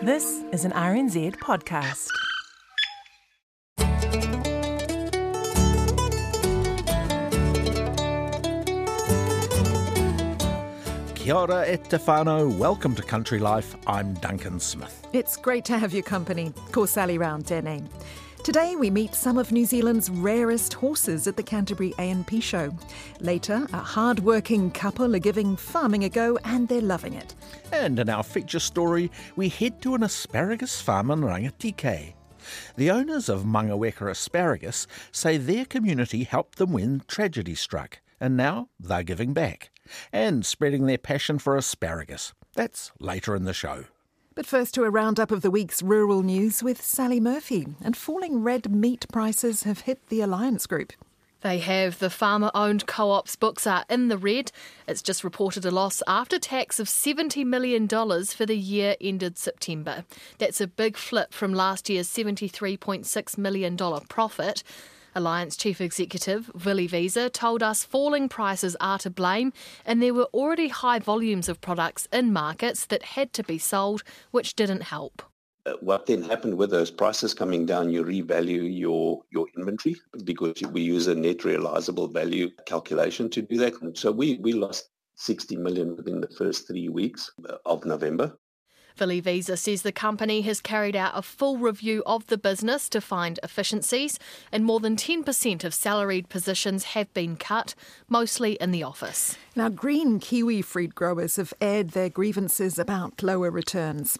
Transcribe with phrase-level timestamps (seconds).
[0.00, 2.06] This is an RNZ podcast.
[11.16, 11.98] Kia ora e te.
[11.98, 13.74] Welcome to Country Life.
[13.88, 15.04] I'm Duncan Smith.
[15.12, 16.52] It's great to have your company.
[16.70, 17.82] Ko Sally Round tēnei.
[18.44, 22.74] Today we meet some of New Zealand's rarest horses at the Canterbury A&P show.
[23.20, 27.34] Later, a hard-working couple are giving farming a go and they're loving it.
[27.72, 32.14] And in our feature story, we head to an asparagus farm in Rangitikei.
[32.76, 38.70] The owners of Mangaweka Asparagus say their community helped them when tragedy struck, and now
[38.80, 39.70] they're giving back
[40.12, 42.32] and spreading their passion for asparagus.
[42.54, 43.84] That's later in the show.
[44.38, 47.66] But first to a roundup of the week's rural news with Sally Murphy.
[47.82, 50.92] And falling red meat prices have hit the Alliance Group.
[51.40, 51.98] They have.
[51.98, 54.52] The farmer owned co op's books are in the red.
[54.86, 60.04] It's just reported a loss after tax of $70 million for the year ended September.
[60.38, 64.62] That's a big flip from last year's $73.6 million profit.
[65.18, 69.52] Alliance Chief Executive Willie Wiese told us falling prices are to blame,
[69.84, 74.04] and there were already high volumes of products in markets that had to be sold,
[74.30, 75.24] which didn't help.
[75.66, 80.62] Uh, what then happened with those prices coming down, you revalue your, your inventory because
[80.70, 83.74] we use a net realizable value calculation to do that.
[83.98, 87.32] So we, we lost 60 million within the first three weeks
[87.66, 88.38] of November.
[88.98, 93.00] Willie Wiese says the company has carried out a full review of the business to
[93.00, 94.18] find efficiencies,
[94.52, 97.74] and more than 10% of salaried positions have been cut,
[98.08, 99.36] mostly in the office.
[99.54, 104.18] Now, green kiwi fruit growers have aired their grievances about lower returns.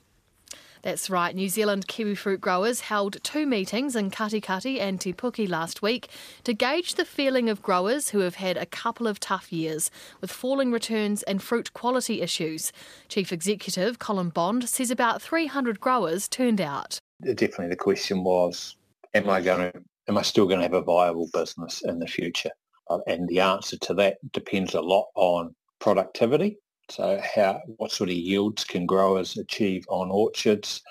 [0.82, 1.34] That's right.
[1.34, 6.08] New Zealand kiwi fruit growers held two meetings in Katikati and Te Puke last week
[6.44, 9.90] to gauge the feeling of growers who have had a couple of tough years
[10.20, 12.72] with falling returns and fruit quality issues.
[13.08, 16.98] Chief Executive Colin Bond says about 300 growers turned out.
[17.22, 18.76] Definitely the question was,
[19.14, 22.06] am I going to, am I still going to have a viable business in the
[22.06, 22.50] future?
[22.88, 26.58] Uh, and the answer to that depends a lot on productivity
[26.90, 30.82] so how what sort of yields can growers achieve on orchards?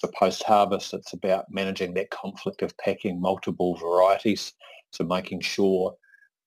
[0.00, 4.52] For post-harvest, it's about managing that conflict of packing multiple varieties.
[4.90, 5.94] So making sure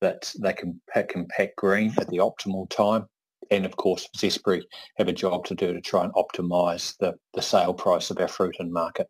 [0.01, 3.05] that they can pack and pack green at the optimal time.
[3.51, 4.61] And of course, Zespri
[4.97, 8.27] have a job to do to try and optimise the, the sale price of our
[8.27, 9.07] fruit in market.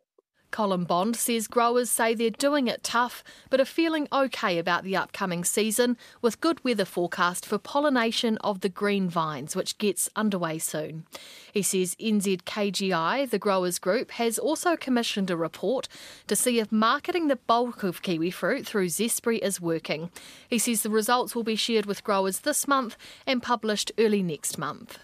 [0.56, 4.96] Colin Bond says growers say they're doing it tough, but are feeling okay about the
[4.96, 10.56] upcoming season, with good weather forecast for pollination of the green vines, which gets underway
[10.58, 11.04] soon.
[11.52, 15.88] He says NZKGI, the growers group, has also commissioned a report
[16.26, 20.10] to see if marketing the bulk of kiwi fruit through Zespri is working.
[20.48, 22.96] He says the results will be shared with growers this month
[23.26, 25.00] and published early next month.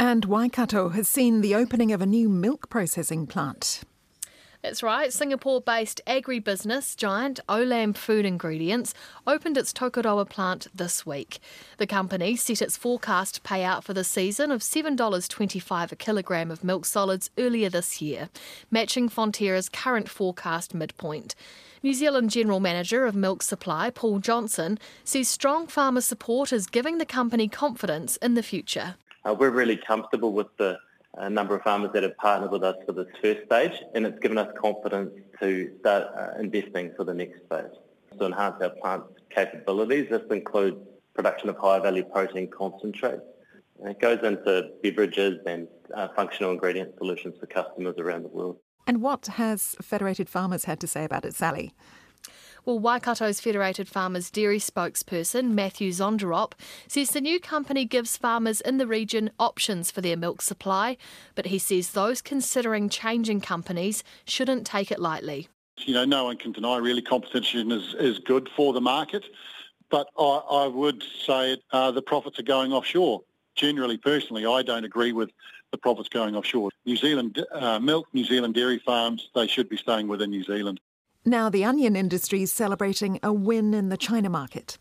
[0.00, 3.84] And Waikato has seen the opening of a new milk processing plant.
[4.62, 5.10] That's right.
[5.10, 8.92] Singapore based agribusiness giant Olam Food Ingredients
[9.26, 11.40] opened its Tokoroa plant this week.
[11.78, 16.84] The company set its forecast payout for the season of $7.25 a kilogram of milk
[16.84, 18.28] solids earlier this year,
[18.70, 21.34] matching Fonterra's current forecast midpoint.
[21.82, 26.98] New Zealand General Manager of Milk Supply, Paul Johnson, says strong farmer support is giving
[26.98, 28.96] the company confidence in the future.
[29.24, 30.78] Uh, we're really comfortable with the
[31.20, 34.18] a number of farmers that have partnered with us for this first stage, and it's
[34.20, 37.72] given us confidence to start uh, investing for the next stage.
[38.18, 40.78] To enhance our plant capabilities, this includes
[41.14, 43.22] production of high-value protein concentrates.
[43.82, 48.56] It goes into beverages and uh, functional ingredient solutions for customers around the world.
[48.86, 51.72] And what has Federated Farmers had to say about it, Sally?
[52.70, 56.52] Well, Waikato's Federated Farmers Dairy spokesperson, Matthew Zonderop,
[56.86, 60.96] says the new company gives farmers in the region options for their milk supply,
[61.34, 65.48] but he says those considering changing companies shouldn't take it lightly.
[65.78, 69.24] You know, no one can deny really competition is, is good for the market,
[69.90, 73.22] but I, I would say uh, the profits are going offshore.
[73.56, 75.30] Generally, personally, I don't agree with
[75.72, 76.70] the profits going offshore.
[76.86, 80.78] New Zealand uh, milk, New Zealand dairy farms, they should be staying within New Zealand.
[81.24, 84.78] Now, the onion industry is celebrating a win in the China market.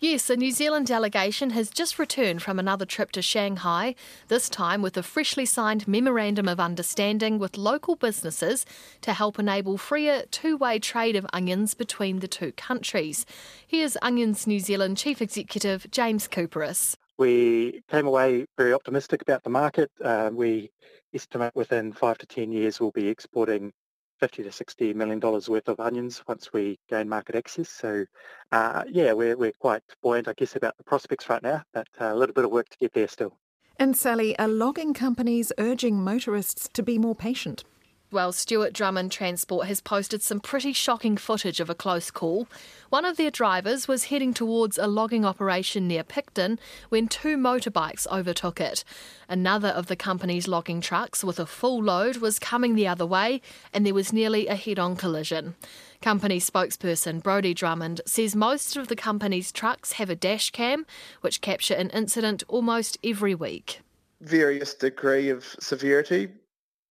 [0.00, 3.94] Yes, a New Zealand delegation has just returned from another trip to Shanghai,
[4.28, 8.66] this time with a freshly signed Memorandum of Understanding with local businesses
[9.00, 13.24] to help enable freer two way trade of onions between the two countries.
[13.66, 16.96] Here's Onions New Zealand Chief Executive James Kuperus.
[17.16, 19.90] We came away very optimistic about the market.
[20.04, 20.70] Uh, we
[21.14, 23.72] estimate within five to 10 years we'll be exporting
[24.18, 27.68] 50 to 60 million dollars worth of onions once we gain market access.
[27.68, 28.04] So,
[28.52, 32.12] uh, yeah, we're, we're quite buoyant, I guess, about the prospects right now, but uh,
[32.12, 33.36] a little bit of work to get there still.
[33.76, 37.64] And Sally, are logging companies urging motorists to be more patient?
[38.10, 42.48] Well, Stuart Drummond Transport has posted some pretty shocking footage of a close call.
[42.88, 46.58] One of their drivers was heading towards a logging operation near Picton
[46.88, 48.82] when two motorbikes overtook it.
[49.28, 53.42] Another of the company's logging trucks with a full load was coming the other way
[53.74, 55.54] and there was nearly a head on collision.
[56.00, 60.86] Company spokesperson Brodie Drummond says most of the company's trucks have a dash cam
[61.20, 63.80] which capture an incident almost every week.
[64.22, 66.28] Various degree of severity.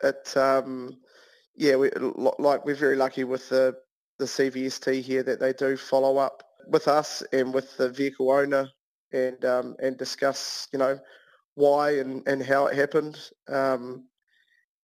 [0.04, 0.98] It um,
[1.57, 1.89] yeah, we,
[2.39, 3.75] like we're very lucky with the
[4.19, 8.69] the CVST here that they do follow up with us and with the vehicle owner
[9.12, 11.00] and um, and discuss you know
[11.56, 13.19] why and, and how it happened.
[13.50, 14.06] Um,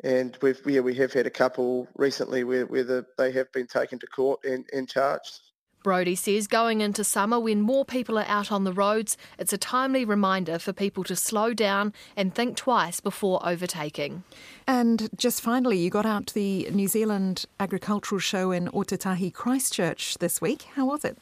[0.04, 3.68] and we've yeah, we have had a couple recently where, where the, they have been
[3.68, 5.40] taken to court and, and charged.
[5.84, 9.58] Brodie says going into summer when more people are out on the roads, it's a
[9.58, 14.24] timely reminder for people to slow down and think twice before overtaking.
[14.66, 20.18] And just finally, you got out to the New Zealand Agricultural Show in Ōtautahi Christchurch
[20.20, 20.64] this week.
[20.76, 21.18] How was it?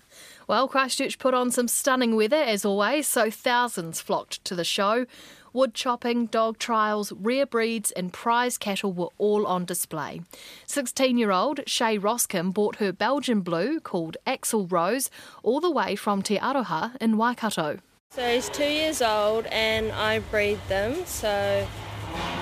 [0.48, 5.06] Well, Christchurch put on some stunning weather as always, so thousands flocked to the show.
[5.53, 10.21] Wood chopping, dog trials, rare breeds, and prize cattle were all on display.
[10.65, 15.09] 16 year old Shay Roscom bought her Belgian blue, called Axel Rose,
[15.44, 17.80] all the way from Te Aroha in Waikato.
[18.12, 21.06] So he's two years old and I breed them.
[21.06, 21.68] So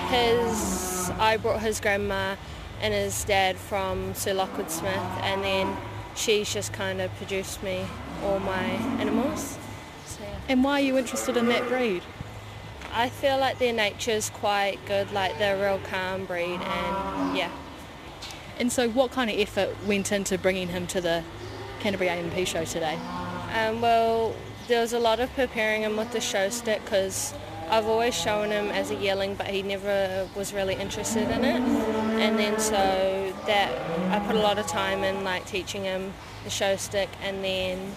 [0.08, 2.36] his, I brought his grandma
[2.80, 5.76] and his dad from Sir Lockwood Smith, and then
[6.14, 7.84] she's just kind of produced me
[8.24, 8.62] all my
[9.00, 9.58] animals.
[10.06, 10.38] So, yeah.
[10.48, 12.02] And why are you interested in that breed?
[12.92, 17.36] I feel like their nature is quite good, like they're a real calm breed, and
[17.36, 17.50] yeah.
[18.58, 21.24] And so, what kind of effort went into bringing him to the
[21.80, 22.98] Canterbury A&P show today?
[23.54, 24.34] Um, well,
[24.68, 27.32] there was a lot of preparing him with the show stick because
[27.70, 31.60] I've always shown him as a yearling, but he never was really interested in it.
[32.20, 36.12] And then so that I put a lot of time in like teaching him
[36.44, 37.92] the show stick, and then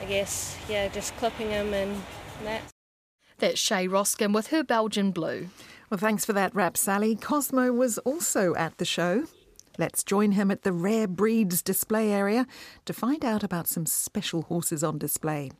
[0.00, 2.02] I guess yeah, just clipping him and
[2.44, 2.62] that.
[3.40, 5.48] That's Shay Roscom with her Belgian Blue.
[5.88, 7.16] Well, thanks for that rap, Sally.
[7.16, 9.24] Cosmo was also at the show.
[9.78, 12.46] Let's join him at the Rare Breeds display area
[12.84, 15.52] to find out about some special horses on display.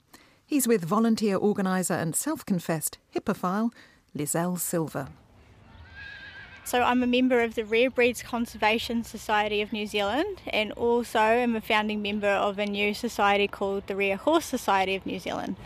[0.45, 3.73] He's with volunteer organiser and self confessed hippophile
[4.15, 5.09] Lizelle Silver.
[6.65, 11.19] So, I'm a member of the Rare Breeds Conservation Society of New Zealand and also
[11.19, 15.19] am a founding member of a new society called the Rare Horse Society of New
[15.19, 15.57] Zealand.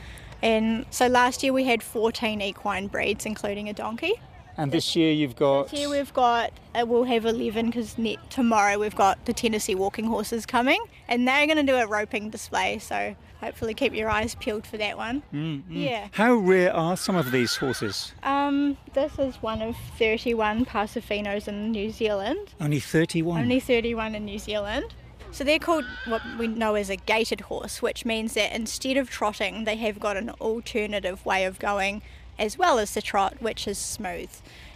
[0.44, 4.12] And so last year we had 14 equine breeds, including a donkey.
[4.58, 5.70] And this year you've got.
[5.70, 6.52] This year we've got.
[6.75, 7.96] Uh, we'll have 11 because
[8.29, 12.29] tomorrow we've got the Tennessee walking horses coming, and they're going to do a roping
[12.29, 12.79] display.
[12.79, 15.23] So hopefully keep your eyes peeled for that one.
[15.32, 15.76] Mm-hmm.
[15.76, 16.08] Yeah.
[16.12, 18.13] How rare are some of these horses?
[18.22, 22.55] Um, this is one of 31 Paso Finos in New Zealand.
[22.60, 23.41] Only 31.
[23.41, 24.94] Only 31 in New Zealand.
[25.34, 29.10] So they're called what we know as a gaited horse, which means that instead of
[29.10, 32.03] trotting, they have got an alternative way of going
[32.38, 34.31] as well as the trot, which is smooth.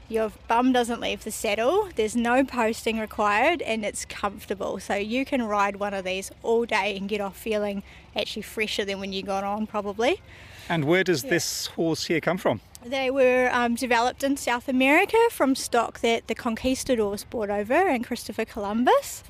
[0.09, 4.81] Your bum doesn't leave the saddle, there's no posting required, and it's comfortable.
[4.81, 7.85] So you can ride one of these all day and get off feeling
[8.17, 10.21] actually fresher than when you got on, probably.
[10.69, 11.31] And where does yeah.
[11.31, 12.63] this horse here come from?
[12.85, 18.05] They were um, developed in South America from stock that the conquistadors brought over and
[18.05, 19.23] Christopher Columbus.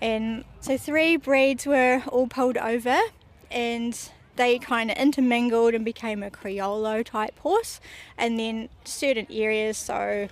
[0.00, 2.98] And so three breeds were all pulled over
[3.50, 7.80] and they kind of intermingled and became a Criollo type horse.
[8.16, 10.28] And then certain areas, so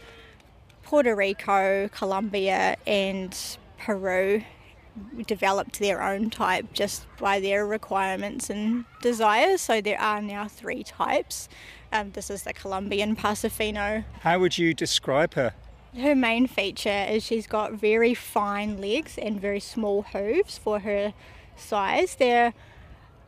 [0.82, 3.37] Puerto Rico, Colombia, and
[3.78, 4.44] Peru,
[5.26, 9.61] developed their own type just by their requirements and desires.
[9.61, 11.49] So there are now three types.
[11.92, 14.04] Um, this is the Colombian Paso Fino.
[14.20, 15.54] How would you describe her?
[16.00, 21.14] Her main feature is she's got very fine legs and very small hooves for her
[21.56, 22.16] size.
[22.16, 22.52] They're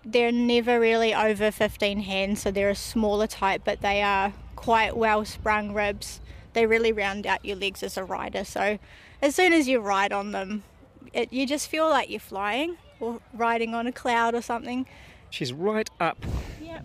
[0.04, 4.96] they're never really over 15 hands, so they're a smaller type, but they are quite
[4.96, 6.20] well sprung ribs.
[6.52, 8.44] They really round out your legs as a rider.
[8.44, 8.78] So
[9.20, 10.62] as soon as you ride on them,
[11.12, 14.86] it, you just feel like you're flying or riding on a cloud or something.
[15.30, 16.24] She's right up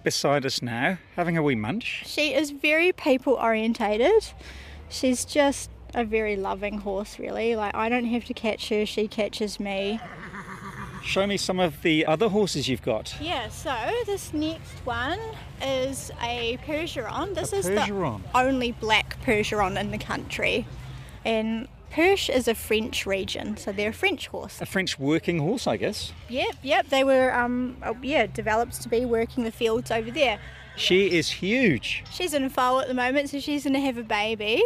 [0.04, 2.04] beside us now, having a wee munch.
[2.06, 4.34] She is very people orientated.
[4.94, 7.56] She's just a very loving horse, really.
[7.56, 10.00] Like, I don't have to catch her, she catches me.
[11.04, 13.16] Show me some of the other horses you've got.
[13.20, 15.20] Yeah, so this next one
[15.62, 17.34] is a Percheron.
[17.34, 18.22] This A is Percheron.
[18.22, 20.66] the only black Percheron in the country.
[21.26, 24.62] And Perche is a French region, so they're a French horse.
[24.62, 26.14] A French working horse, I guess.
[26.30, 30.40] Yep, yep, they were, um, oh, yeah, developed to be working the fields over there.
[30.76, 32.04] She is huge.
[32.12, 34.64] She's in foal at the moment, so she's going to have a baby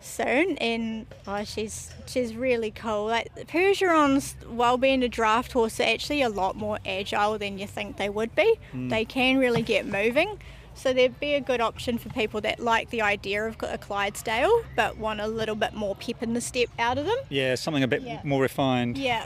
[0.00, 3.06] soon, and oh, she's she's really cool.
[3.06, 7.66] Like Percherons, while being a draft horse, are actually a lot more agile than you
[7.66, 8.54] think they would be.
[8.72, 8.90] Mm.
[8.90, 10.38] They can really get moving.
[10.74, 14.62] So they'd be a good option for people that like the idea of a Clydesdale,
[14.76, 17.16] but want a little bit more pep in the step out of them.
[17.30, 18.20] Yeah, something a bit Yeah.
[18.24, 18.98] more refined.
[18.98, 19.24] Yeah.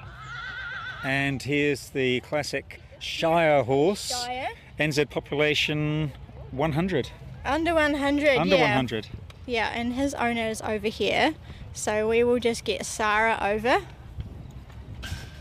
[1.02, 4.10] And here's the classic Shire horse.
[4.24, 4.48] Shire.
[4.80, 6.10] NZ population
[6.52, 7.10] 100.
[7.44, 8.38] Under 100.
[8.38, 8.62] Under yeah.
[8.62, 9.08] 100.
[9.44, 11.34] Yeah, and his owner is over here.
[11.74, 13.82] So we will just get Sarah over.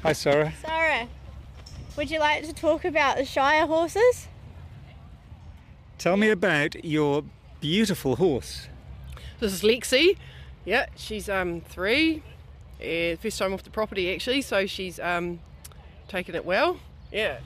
[0.04, 0.54] Hi, Sarah.
[0.62, 1.08] Sarah,
[1.96, 4.28] would you like to talk about the Shire horses?
[5.98, 7.24] Tell me about your
[7.62, 8.68] beautiful horse.
[9.40, 10.18] This is Lexi.
[10.66, 12.24] Yeah, she's um three.
[12.82, 15.40] Uh, first time off the property actually, so she's um
[16.10, 16.78] taken it well.
[17.12, 17.40] Yeah.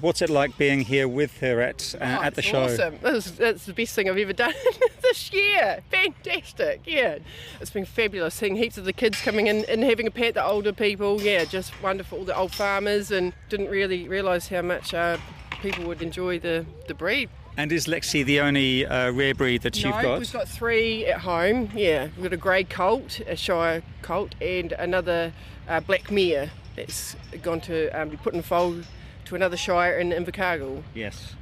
[0.00, 2.64] What's it like being here with her at uh, Oh, at the show?
[2.64, 2.98] Awesome.
[3.02, 4.54] This is, that's the best thing I've ever done
[5.02, 5.80] this year.
[5.90, 6.80] Fantastic.
[6.86, 7.18] Yeah.
[7.60, 10.44] It's been fabulous seeing heaps of the kids coming in and having a pat, the
[10.44, 11.20] older people.
[11.22, 12.24] Yeah, just wonderful.
[12.24, 15.18] The old farmers and didn't really realise how much uh,
[15.60, 17.30] people would enjoy the, the breed.
[17.56, 20.18] And is Lexi the only uh, rare breed that you've no, got?
[20.18, 21.70] we've got three at home.
[21.74, 25.32] Yeah, we've got a grey colt, a Shire colt, and another
[25.68, 28.76] uh, black mare that's gone to um, be put in foal
[29.26, 30.82] to another Shire in Invercargill.
[30.94, 31.34] Yes.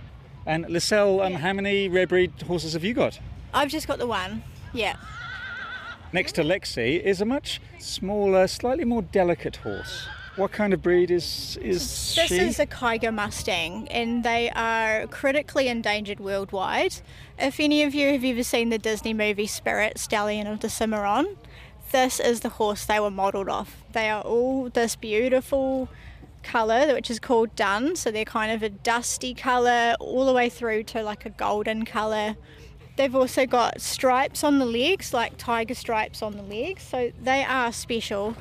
[0.46, 3.18] And Lizelle, um, how many rare breed horses have you got?
[3.52, 4.42] I've just got the one.
[4.72, 4.96] Yeah.
[6.12, 10.08] Next to Lexi is a much smaller, slightly more delicate horse.
[10.37, 12.38] What kind of breed is is This she?
[12.38, 16.96] is a Kiger Mustang, and they are critically endangered worldwide.
[17.38, 21.37] If any of you have ever seen the Disney movie Spirit, Stallion of the Cimarron,
[21.92, 23.82] this is the horse they were modelled off.
[23.92, 25.88] They are all this beautiful
[26.42, 30.49] colour, which is called dun, so they're kind of a dusty colour all the way
[30.49, 32.37] through to like a golden colour.
[32.97, 37.44] They've also got stripes on the legs, like tiger stripes on the legs, so they
[37.44, 38.37] are special.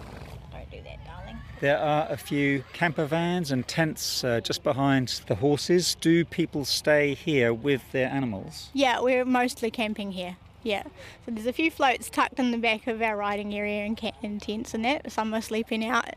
[0.52, 1.38] Don't do that, darling.
[1.62, 5.96] There are a few camper vans and tents uh, just behind the horses.
[5.96, 8.70] Do people stay here with their animals?
[8.74, 10.38] Yeah, we're mostly camping here.
[10.62, 10.84] Yeah,
[11.26, 14.12] so there's a few floats tucked in the back of our riding area and, ca-
[14.22, 15.10] and tents and that.
[15.10, 16.16] Some are sleeping out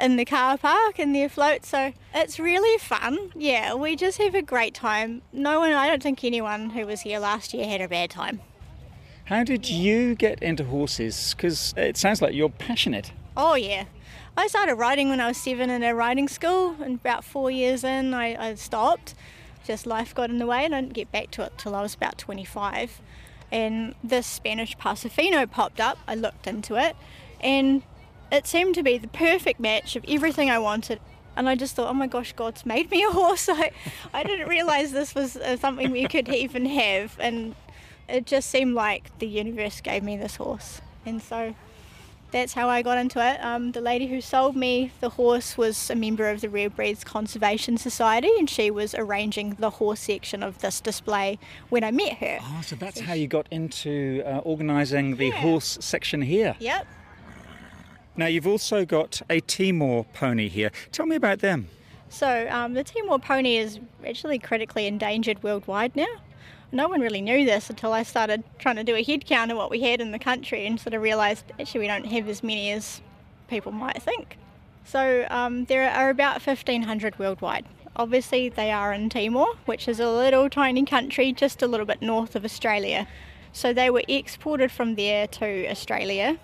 [0.00, 3.32] in the car park in their floats, so it's really fun.
[3.34, 5.22] Yeah, we just have a great time.
[5.32, 8.40] No one, I don't think anyone who was here last year had a bad time.
[9.26, 11.34] How did you get into horses?
[11.36, 13.12] Because it sounds like you're passionate.
[13.36, 13.84] Oh yeah.
[14.36, 17.84] I started riding when I was seven in a riding school, and about four years
[17.84, 19.14] in, I, I stopped.
[19.64, 21.82] Just life got in the way, and I didn't get back to it till I
[21.82, 23.00] was about 25.
[23.52, 25.98] And this Spanish Paso Fino popped up.
[26.08, 26.96] I looked into it,
[27.40, 27.82] and
[28.30, 31.00] it seemed to be the perfect match of everything I wanted.
[31.36, 33.48] And I just thought, oh my gosh, God's made me a horse.
[33.52, 33.70] I,
[34.12, 37.16] I didn't realise this was uh, something we could even have.
[37.18, 37.54] And
[38.08, 40.80] it just seemed like the universe gave me this horse.
[41.06, 41.54] And so
[42.30, 43.42] that's how I got into it.
[43.44, 47.04] Um, the lady who sold me the horse was a member of the Rare Breeds
[47.04, 52.18] Conservation Society, and she was arranging the horse section of this display when I met
[52.18, 52.38] her.
[52.42, 56.54] Oh, so that's how you got into uh, organising the horse section here.
[56.60, 56.86] Yep.
[58.16, 60.70] Now, you've also got a Timor pony here.
[60.92, 61.68] Tell me about them.
[62.08, 66.08] So um, the Timor pony is actually critically endangered worldwide now.
[66.72, 69.56] No one really knew this until I started trying to do a head count of
[69.56, 72.42] what we had in the country and sort of realised actually we don't have as
[72.42, 73.00] many as
[73.48, 74.36] people might think.
[74.84, 77.64] So um, there are about 1,500 worldwide.
[77.96, 82.02] Obviously, they are in Timor, which is a little tiny country just a little bit
[82.02, 83.06] north of Australia.
[83.52, 86.38] So they were exported from there to Australia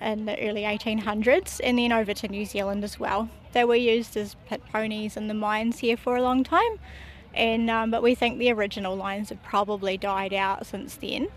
[0.00, 3.28] in the early 1800s and then over to New Zealand as well.
[3.52, 6.78] They were used as pit ponies in the mines here for a long time,
[7.34, 11.28] and um, but we think the original lines have probably died out since then.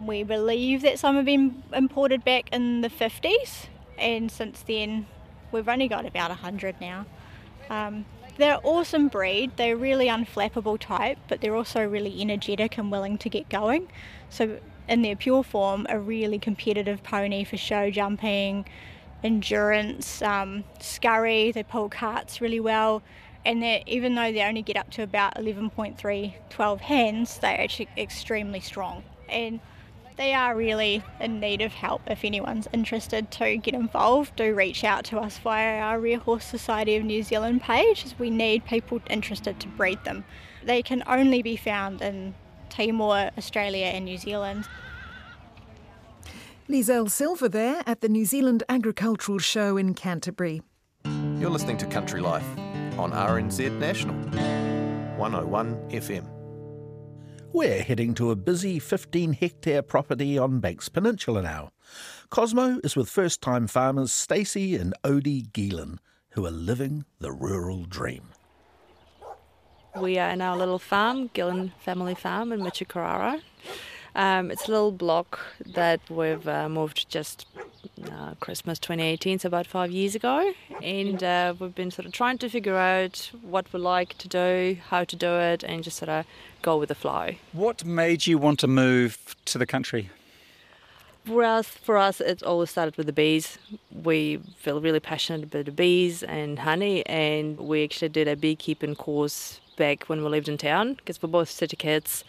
[0.00, 3.66] We believe that some have been imported back in the 50s,
[3.98, 5.06] and since then
[5.50, 7.06] we've only got about 100 now.
[7.68, 8.04] Um,
[8.38, 9.50] they're an awesome breed.
[9.56, 13.88] They're really unflappable type, but they're also really energetic and willing to get going.
[14.30, 18.66] So, in their pure form, a really competitive pony for show jumping,
[19.22, 21.52] endurance, um, scurry.
[21.52, 23.02] They pull carts really well,
[23.44, 28.60] and even though they only get up to about 11.3, 12 hens, they're actually extremely
[28.60, 29.04] strong.
[29.28, 29.60] And
[30.18, 32.02] they are really in need of help.
[32.08, 36.44] If anyone's interested to get involved, do reach out to us via our Rare Horse
[36.44, 40.24] Society of New Zealand page as we need people interested to breed them.
[40.64, 42.34] They can only be found in
[42.68, 44.68] Timor, Australia, and New Zealand.
[46.68, 50.62] Lizelle Silver there at the New Zealand Agricultural Show in Canterbury.
[51.04, 52.46] You're listening to Country Life
[52.98, 54.14] on RNZ National,
[55.16, 56.28] 101 FM.
[57.52, 61.70] We're heading to a busy 15 hectare property on Banks Peninsula now.
[62.28, 65.98] Cosmo is with first time farmers Stacey and Odie Geelan,
[66.32, 68.24] who are living the rural dream.
[70.00, 73.40] We are in our little farm, Gillen Family Farm in Motukarara.
[74.14, 77.46] Um, it's a little block that we've uh, moved just
[78.10, 80.52] uh, Christmas 2018, so about five years ago,
[80.82, 84.76] and uh, we've been sort of trying to figure out what we like to do,
[84.88, 86.24] how to do it, and just sort of
[86.62, 87.30] go with the flow.
[87.52, 90.10] What made you want to move to the country?
[91.24, 93.58] For us, for us, it always started with the bees.
[93.92, 98.94] We feel really passionate about the bees and honey, and we actually did a beekeeping
[98.94, 102.24] course back when we lived in town because we're both city kids.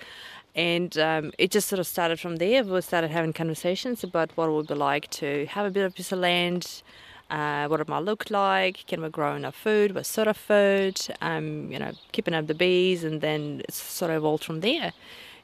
[0.56, 2.64] And um, it just sort of started from there.
[2.64, 5.94] We started having conversations about what it would be like to have a bit of
[5.96, 6.82] piece of land,
[7.30, 11.00] uh, what it might look like, can we grow enough food, what sort of food,
[11.22, 14.94] um, you know, keeping up the bees, and then it's sort of evolved from there.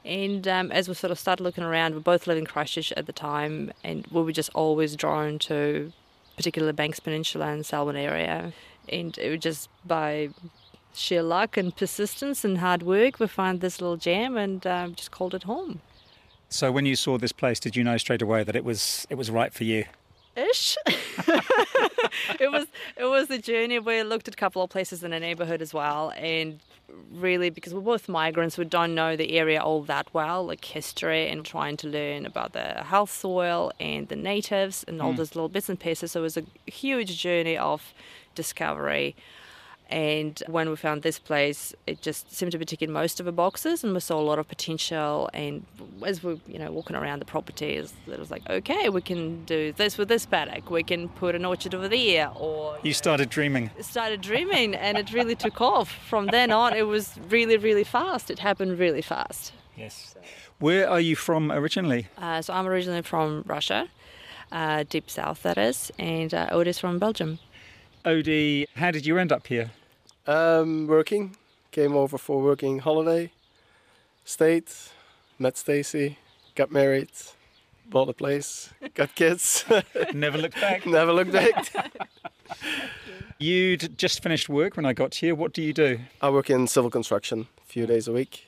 [0.04, 3.06] And um, as we sort of started looking around, we both lived in Christchurch at
[3.06, 5.92] the time, and we were just always drawn to
[6.36, 8.54] particularly Banks Peninsula and Selwyn area.
[8.90, 10.30] And it was just by
[10.96, 15.12] sheer luck and persistence and hard work, we found this little gem and um, just
[15.12, 15.82] called it home.
[16.50, 19.16] So when you saw this place, did you know straight away that it was it
[19.16, 19.86] was right for you?
[20.36, 20.76] Ish.
[22.40, 23.80] it was it was a journey.
[23.80, 26.60] We looked at a couple of places in the neighbourhood as well, and
[27.12, 31.28] really because we're both migrants, we don't know the area all that well, like history
[31.30, 35.18] and trying to learn about the health soil and the natives and all Mm.
[35.18, 36.12] those little bits and pieces.
[36.12, 37.94] So it was a huge journey of
[38.36, 39.16] discovery.
[39.90, 43.32] And when we found this place, it just seemed to be ticking most of the
[43.32, 45.30] boxes, and we saw a lot of potential.
[45.34, 45.64] And
[46.04, 49.74] as we, you know, walking around the properties, it was like, okay, we can do
[49.74, 50.72] this with this paddock.
[50.72, 53.70] We can put an orchard over there, or You started dreaming.
[53.82, 55.92] started dreaming, and it really took off.
[56.10, 58.32] From then on, it was really, really fast.
[58.32, 59.54] It happened really fast.
[59.78, 60.16] Yes.
[60.58, 62.08] Where are you from originally?
[62.18, 63.88] Uh, so I'm originally from Russia,
[64.52, 67.38] uh, deep south that is, and uh, Otis from Belgium.
[68.06, 69.72] Odie, how did you end up here?
[70.28, 71.36] Um, working.
[71.72, 73.32] Came over for working holiday.
[74.24, 74.66] Stayed.
[75.40, 76.20] Met Stacy.
[76.54, 77.10] Got married.
[77.90, 78.70] Bought a place.
[78.94, 79.66] Got kids.
[80.14, 80.86] Never looked back.
[81.00, 81.74] Never looked back.
[83.40, 85.34] You'd just finished work when I got here.
[85.34, 86.00] What do you do?
[86.22, 88.48] I work in civil construction a few days a week.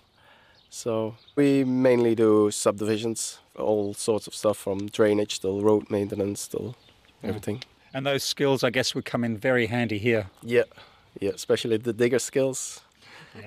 [0.69, 6.75] So we mainly do subdivisions, all sorts of stuff from drainage till road maintenance till
[7.23, 7.63] everything.
[7.97, 10.27] And those skills, I guess, would come in very handy here.
[10.43, 10.65] Yeah,
[11.19, 12.81] yeah, especially the digger skills.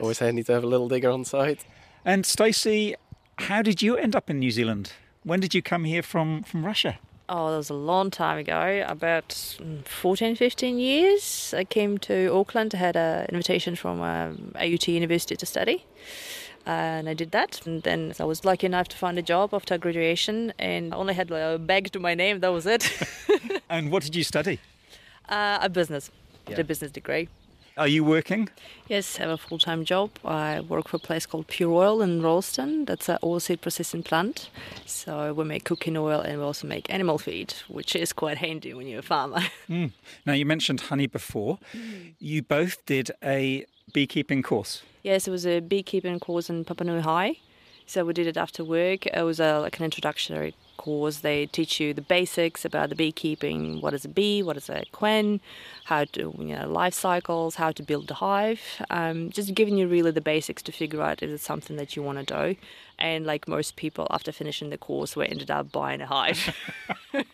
[0.01, 1.65] Always handy to have a little digger on site.
[2.05, 2.97] And Stacey,
[3.39, 4.91] how did you end up in New Zealand?
[5.23, 6.99] When did you come here from, from Russia?
[7.29, 11.55] Oh, that was a long time ago, about mm, 14, 15 years.
[11.57, 15.87] I came to Auckland, I had an invitation from um, AUT University to study.
[16.66, 17.66] And I did that.
[17.66, 21.14] And then I was lucky enough to find a job after graduation and I only
[21.14, 22.90] had like, a bag to my name, that was it.
[23.70, 24.59] And what did you study?
[25.29, 26.11] uh, a business,
[26.49, 26.57] Yeah.
[26.57, 27.29] did a business degree.
[27.77, 28.49] Are you working?
[28.88, 30.11] Yes, I have a full time job.
[30.25, 32.85] I work for a place called Pure Oil in Rolleston.
[32.85, 34.51] That's an oilseed processing plant.
[34.87, 38.75] So we make cooking oil and we also make animal feed, which is quite handy
[38.75, 39.40] when you're a farmer.
[39.68, 39.92] Mm.
[40.27, 41.59] Now, you mentioned honey before.
[42.18, 44.83] You both did a beekeeping course.
[45.03, 47.37] yes, it was a beekeeping course in Papanui High.
[47.87, 49.07] So we did it after work.
[49.07, 51.18] It was a, like an introductory course.
[51.18, 53.81] They teach you the basics about the beekeeping.
[53.81, 54.44] What is a bee?
[54.44, 55.40] What is a queen?
[55.87, 58.61] How to, you know, life cycles, how to build a hive.
[58.90, 62.03] Um, just giving you really the basics to figure out is it something that you
[62.05, 62.57] want to do.
[62.96, 66.55] And like most people, after finishing the course, we ended up buying a hive.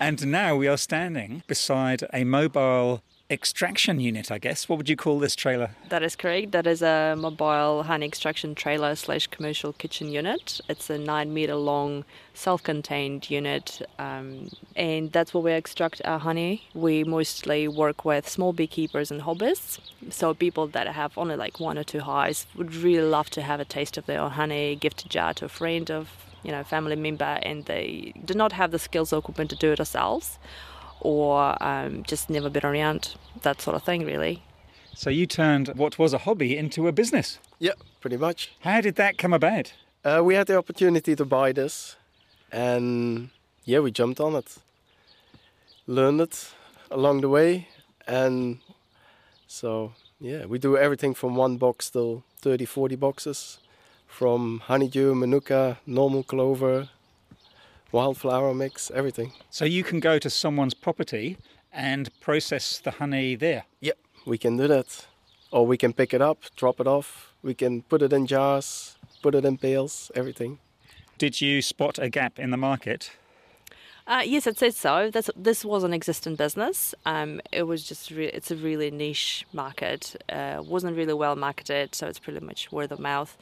[0.00, 4.68] And now we are standing beside a mobile extraction unit, I guess.
[4.68, 5.70] What would you call this trailer?
[5.90, 6.52] That is correct.
[6.52, 10.60] That is a mobile honey extraction trailer slash commercial kitchen unit.
[10.68, 16.18] It's a nine meter long self contained unit, um, and that's where we extract our
[16.18, 16.68] honey.
[16.74, 19.78] We mostly work with small beekeepers and hobbyists.
[20.10, 23.60] So, people that have only like one or two hives would really love to have
[23.60, 26.10] a taste of their own honey, gift a jar to a friend of
[26.42, 29.72] you know family member, and they do not have the skills or equipment to do
[29.72, 30.38] it ourselves
[31.00, 34.42] or um, just never been around that sort of thing really.
[34.94, 37.38] So you turned what was a hobby into a business.
[37.58, 38.52] Yeah, pretty much.
[38.60, 39.72] How did that come about?
[40.04, 41.96] Uh, we had the opportunity to buy this,
[42.50, 43.30] and
[43.64, 44.56] yeah, we jumped on it.
[45.86, 46.52] Learned it
[46.90, 47.68] along the way,
[48.06, 48.58] and
[49.46, 53.58] so yeah, we do everything from one box till 30, 40 boxes,
[54.06, 56.88] from honeydew, manuka, normal clover,
[57.92, 59.32] wildflower mix, everything.
[59.50, 61.36] So you can go to someone's property
[61.72, 63.64] and process the honey there.
[63.80, 65.06] Yep, we can do that.
[65.50, 67.32] Or we can pick it up, drop it off.
[67.42, 70.58] We can put it in jars, put it in pails, everything.
[71.16, 73.10] Did you spot a gap in the market?
[74.06, 75.10] Uh, yes, I'd say so.
[75.10, 76.94] That's, this was an existing business.
[77.04, 80.16] Um, it was just re- it's a really niche market.
[80.30, 83.36] Uh, wasn't really well marketed, so it's pretty much word of mouth.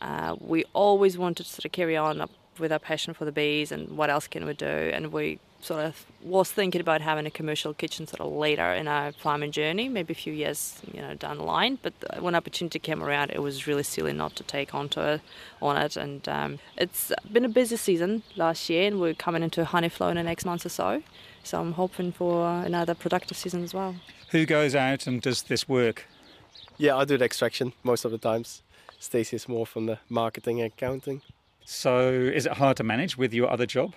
[0.00, 2.30] Uh, we always wanted to sort of carry on up
[2.62, 5.84] with our passion for the bees and what else can we do, and we sort
[5.84, 9.88] of was thinking about having a commercial kitchen sort of later in our farming journey,
[9.88, 11.78] maybe a few years you know down the line.
[11.82, 15.20] But when opportunity came around, it was really silly not to take onto it,
[15.60, 15.96] on it.
[15.96, 20.08] And um, it's been a busy season last year, and we're coming into honey flow
[20.08, 21.02] in the next month or so.
[21.44, 23.96] So I'm hoping for another productive season as well.
[24.30, 26.06] Who goes out and does this work?
[26.78, 28.62] Yeah, I do the extraction most of the times.
[28.98, 31.22] Stacey is more from the marketing and accounting.
[31.64, 33.94] So is it hard to manage with your other job?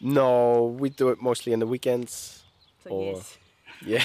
[0.00, 2.42] No, we do it mostly in the weekends.
[2.84, 3.22] So or
[3.84, 4.04] yeah,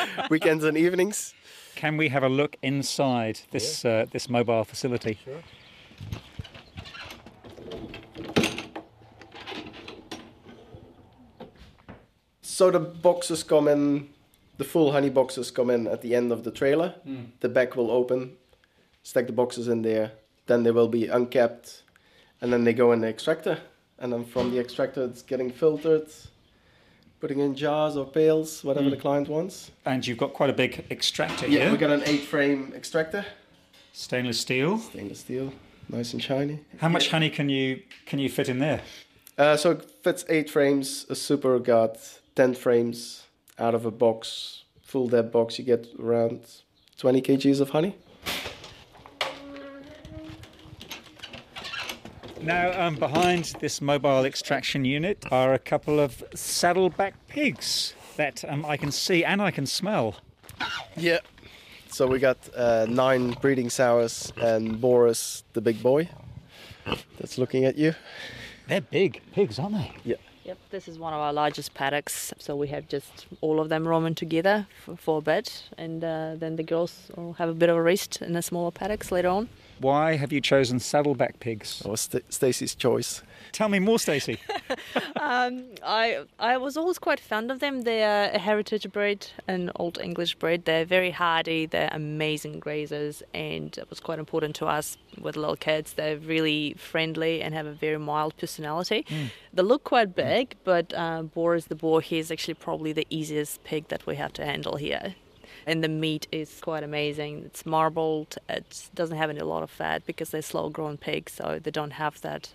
[0.30, 1.34] weekends and evenings.
[1.74, 5.18] Can we have a look inside this uh, this mobile facility?
[5.24, 5.42] Sure.
[12.42, 14.10] So the boxes come in,
[14.58, 16.94] the full honey boxes come in at the end of the trailer.
[17.08, 17.30] Mm.
[17.40, 18.36] The back will open,
[19.02, 20.12] stack the boxes in there,
[20.46, 21.82] then they will be uncapped,
[22.42, 23.58] and then they go in the extractor.
[23.98, 26.08] And then from the extractor, it's getting filtered,
[27.20, 28.90] putting in jars or pails, whatever Mm.
[28.90, 29.70] the client wants.
[29.86, 31.70] And you've got quite a big extractor Yeah, here.
[31.72, 33.24] we got an eight frame extractor.
[33.92, 34.78] Stainless steel.
[34.78, 35.52] Stainless steel,
[35.88, 36.58] nice and shiny.
[36.78, 38.80] How much honey can you can you fit in there?
[39.38, 41.06] Uh, so it fits eight frames.
[41.08, 41.96] A super got
[42.34, 43.22] 10 frames
[43.58, 44.64] out of a box.
[44.82, 46.40] Full dead box, you get around
[46.98, 47.94] 20 kgs of honey.
[52.42, 58.64] Now, um, behind this mobile extraction unit are a couple of saddleback pigs that um,
[58.66, 60.16] I can see and I can smell.
[60.96, 61.20] Yeah.
[61.88, 66.08] So we got uh, nine breeding sows and Boris, the big boy,
[67.18, 67.94] that's looking at you.
[68.66, 69.92] They're big pigs, aren't they?
[70.02, 70.16] Yeah.
[70.44, 72.34] Yep, this is one of our largest paddocks.
[72.38, 76.34] So we have just all of them roaming together for, for a bit, and uh,
[76.36, 79.28] then the girls will have a bit of a rest in the smaller paddocks later
[79.28, 79.48] on.
[79.82, 81.80] Why have you chosen saddleback pigs?
[81.80, 83.22] That was St- Stacey's choice.
[83.50, 84.38] Tell me more, Stacey.
[85.20, 87.82] um, I I was always quite fond of them.
[87.82, 90.66] They are a heritage breed, an old English breed.
[90.66, 91.66] They're very hardy.
[91.66, 95.94] They're amazing grazers, and it was quite important to us with little kids.
[95.94, 99.04] They're really friendly and have a very mild personality.
[99.08, 99.30] Mm.
[99.52, 103.64] They look quite big, but uh, Boris the boar he is actually probably the easiest
[103.64, 105.16] pig that we have to handle here.
[105.66, 107.44] And the meat is quite amazing.
[107.44, 108.36] It's marbled.
[108.48, 111.92] It doesn't have any a lot of fat because they're slow-grown pigs, so they don't
[111.92, 112.50] have that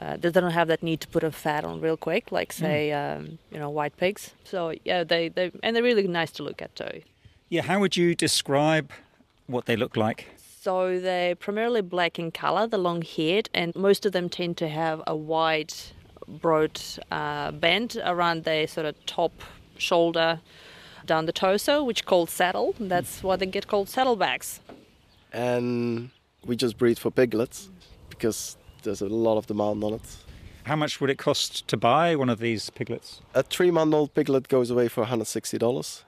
[0.00, 2.90] uh, they don't have that need to put a fat on real quick, like say
[2.92, 4.32] um, you know white pigs.
[4.44, 7.02] So yeah, they they and they're really nice to look at too.
[7.50, 8.90] Yeah, how would you describe
[9.46, 10.28] what they look like?
[10.38, 14.68] So they're primarily black in color, the long haired, and most of them tend to
[14.68, 15.72] have a wide,
[16.28, 16.80] broad
[17.10, 19.32] uh, band around their sort of top
[19.78, 20.40] shoulder,
[21.10, 22.68] down the torso, which called saddle.
[22.78, 24.60] That's why they get called saddlebacks.
[25.32, 26.10] And
[26.46, 27.68] we just breed for piglets
[28.08, 30.08] because there's a lot of demand on it.
[30.64, 33.22] How much would it cost to buy one of these piglets?
[33.34, 36.02] A three month old piglet goes away for $160.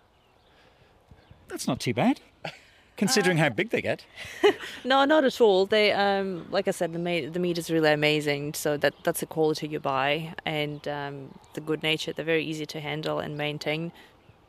[1.49, 2.21] That's not too bad,
[2.97, 4.05] considering how big they get.
[4.85, 5.67] No, not at all.
[5.67, 8.55] They, um, like I said, the meat, the meat is really amazing.
[8.55, 11.15] So that that's the quality you buy, and um,
[11.55, 12.13] the good nature.
[12.13, 13.93] They're very easy to handle and maintain.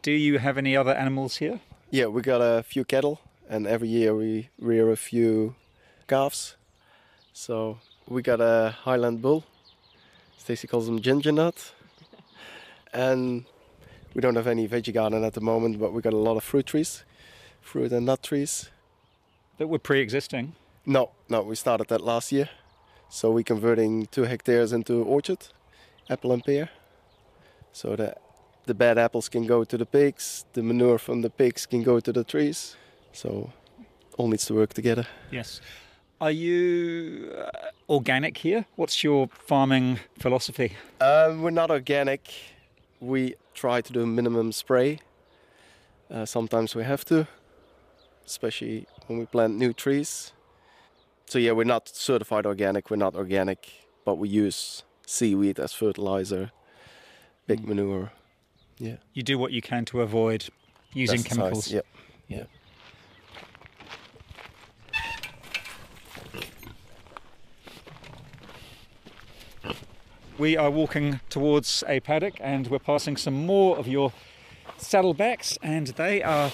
[0.04, 1.62] Do you have any other animals here?
[1.90, 5.56] Yeah, we got a few cattle, and every year we rear a few
[6.08, 6.58] calves.
[7.32, 9.46] So we got a Highland bull.
[10.38, 11.56] Stacy calls him Ginger Nut.
[12.94, 13.46] And
[14.14, 16.44] we don't have any veggie garden at the moment, but we got a lot of
[16.44, 17.06] fruit trees,
[17.62, 18.70] fruit and nut trees.
[19.58, 20.54] That were pre-existing.
[20.86, 22.50] No, no, we started that last year.
[23.10, 25.48] So we're converting two hectares into orchard,
[26.10, 26.70] apple and pear.
[27.72, 28.23] So that
[28.66, 32.00] the bad apples can go to the pigs, the manure from the pigs can go
[32.00, 32.76] to the trees.
[33.12, 33.52] So
[34.18, 35.06] all needs to work together.
[35.32, 35.62] Yes.
[36.22, 37.50] Are you uh,
[37.90, 38.66] organic here?
[38.76, 40.78] What's your farming philosophy?
[41.02, 42.34] Um, we're not organic.
[43.00, 45.00] We try to do minimum spray.
[46.10, 47.28] Uh, sometimes we have to,
[48.26, 50.32] especially when we plant new trees.
[51.26, 52.90] So yeah, we're not certified organic.
[52.90, 53.70] We're not organic,
[54.06, 56.52] but we use seaweed as fertilizer,
[57.48, 58.12] big manure.
[58.78, 58.96] Yeah.
[59.14, 60.50] You do what you can to avoid
[60.94, 61.72] using Pesticides, chemicals.
[61.72, 61.86] Yep.
[62.28, 62.44] Yeah.
[70.38, 74.12] We are walking towards a paddock and we're passing some more of your
[74.80, 76.52] saddlebacks and they are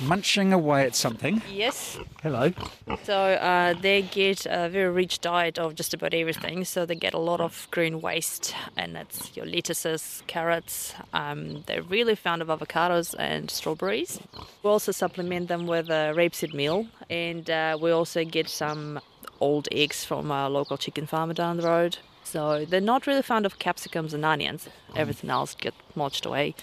[0.00, 1.42] munching away at something.
[1.50, 1.98] Yes.
[2.22, 2.52] Hello.
[3.04, 6.64] So uh, they get a very rich diet of just about everything.
[6.64, 10.94] So they get a lot of green waste, and that's your lettuces, carrots.
[11.12, 14.20] Um, they're really fond of avocados and strawberries.
[14.62, 19.00] We also supplement them with uh, rapeseed meal, and uh, we also get some
[19.40, 21.98] old eggs from our local chicken farmer down the road.
[22.24, 24.68] So they're not really fond of capsicums and onions.
[24.94, 26.54] Everything else gets mulched away.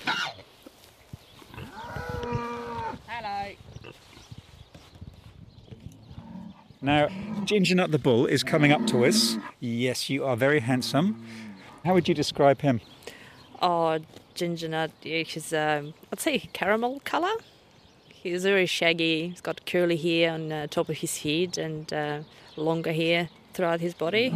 [6.82, 7.10] Now,
[7.44, 9.38] Ginger Nut the bull is coming up to us.
[9.60, 11.26] Yes, you are very handsome.
[11.84, 12.80] How would you describe him?
[13.62, 14.00] Oh,
[14.36, 14.92] ginger nut.
[15.04, 17.34] yeah, He's, um, I'd say caramel color.
[18.08, 19.30] He's very shaggy.
[19.30, 22.20] He's got curly hair on the top of his head and uh,
[22.56, 24.34] longer hair throughout his body.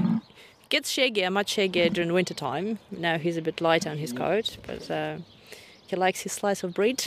[0.68, 2.80] Gets shaggier, much shaggier during winter time.
[2.92, 5.18] Now he's a bit lighter on his coat, but uh,
[5.88, 7.06] he likes his slice of bread,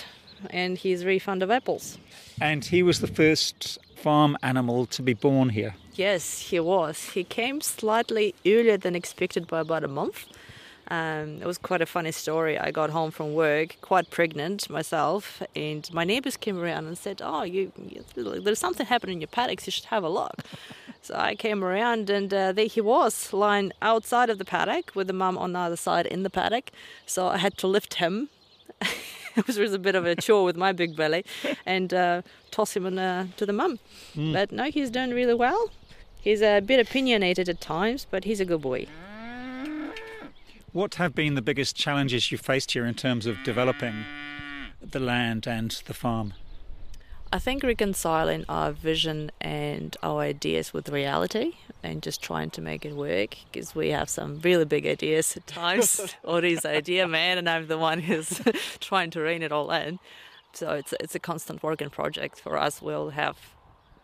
[0.51, 1.99] and he's very fond of apples.
[2.41, 5.75] And he was the first farm animal to be born here.
[5.95, 7.11] Yes, he was.
[7.11, 10.27] He came slightly earlier than expected by about a month.
[10.89, 12.59] Um, it was quite a funny story.
[12.59, 17.21] I got home from work, quite pregnant myself, and my neighbours came around and said,
[17.25, 18.05] "Oh, you, you
[18.41, 19.67] there's something happening in your paddocks.
[19.67, 20.37] You should have a look."
[21.03, 25.07] So I came around, and uh, there he was, lying outside of the paddock with
[25.07, 26.73] the mum on the other side in the paddock.
[27.07, 28.29] So I had to lift him.
[29.39, 31.25] it was, was a bit of a chore with my big belly,
[31.65, 33.79] and uh, toss him in, uh, to the mum.
[34.15, 34.33] Mm.
[34.33, 35.71] But no, he's doing really well.
[36.21, 38.87] He's a bit opinionated at times, but he's a good boy.
[40.73, 44.05] What have been the biggest challenges you faced here in terms of developing
[44.81, 46.35] the land and the farm?
[47.33, 51.55] I think reconciling our vision and our ideas with reality
[51.87, 55.47] and just trying to make it work because we have some really big ideas at
[55.47, 56.15] times.
[56.25, 58.41] Ori's idea, man, and I'm the one who's
[58.81, 60.01] trying to rein it all in.
[60.53, 62.83] So it's, it's a constant working project for us.
[62.83, 63.37] We'll have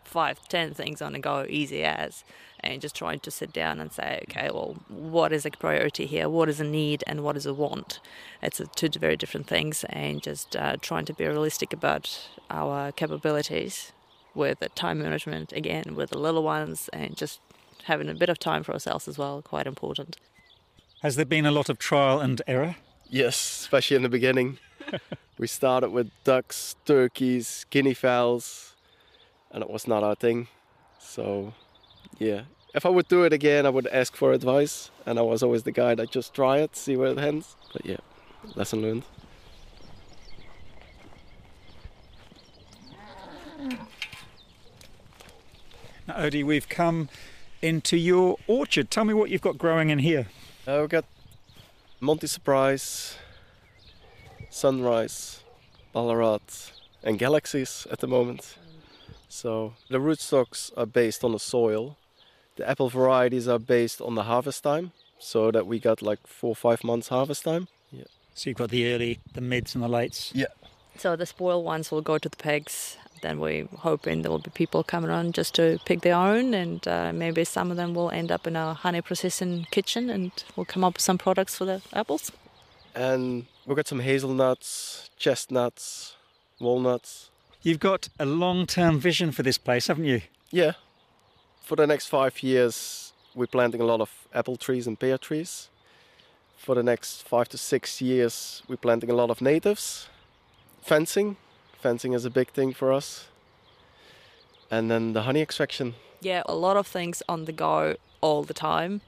[0.05, 2.23] five, ten things on the go, easy as,
[2.61, 6.29] and just trying to sit down and say, okay, well, what is a priority here?
[6.29, 7.99] What is a need and what is a want?
[8.41, 12.91] It's a, two very different things, and just uh, trying to be realistic about our
[12.93, 13.91] capabilities
[14.35, 17.39] with the time management, again, with the little ones, and just
[17.83, 20.17] having a bit of time for ourselves as well, quite important.
[21.01, 22.77] Has there been a lot of trial and error?
[23.09, 24.57] Yes, especially in the beginning.
[25.37, 28.73] we started with ducks, turkeys, guinea fowls,
[29.51, 30.47] and it was not our thing.
[30.99, 31.53] So,
[32.19, 32.43] yeah.
[32.73, 35.63] If I would do it again, I would ask for advice, and I was always
[35.63, 37.55] the guy that just try it, see where it ends.
[37.71, 37.97] But yeah,
[38.55, 39.03] lesson learned.
[46.07, 47.09] Now, Odie, we've come
[47.63, 48.91] into your orchard.
[48.91, 50.27] Tell me what you've got growing in here.
[50.67, 51.05] Uh, we've got
[52.01, 53.15] Monty Surprise,
[54.49, 55.41] Sunrise,
[55.93, 56.71] Ballarat,
[57.03, 58.57] and Galaxies at the moment.
[59.29, 61.97] So the rootstocks are based on the soil.
[62.57, 66.51] The apple varieties are based on the harvest time, so that we got like four
[66.51, 67.69] or five months harvest time.
[67.91, 68.03] Yeah.
[68.35, 70.31] So you've got the early, the mids, and the lates.
[70.35, 70.47] Yeah.
[70.97, 72.97] So the spoiled ones will go to the pigs.
[73.23, 76.85] Then we're hoping there will be people coming around just to pick their own, and
[76.87, 80.65] uh, maybe some of them will end up in our honey processing kitchen, and we'll
[80.65, 82.31] come up with some products for the apples.
[82.93, 86.15] And we've got some hazelnuts, chestnuts,
[86.59, 87.29] walnuts.
[87.61, 90.21] You've got a long-term vision for this place, haven't you?
[90.51, 90.73] Yeah.
[91.61, 95.69] For the next five years, we're planting a lot of apple trees and pear trees.
[96.57, 100.09] For the next five to six years, we're planting a lot of natives.
[100.81, 101.37] Fencing.
[101.83, 103.27] Fencing is a big thing for us.
[104.71, 105.95] And then the honey extraction.
[106.21, 109.01] Yeah, a lot of things on the go all the time,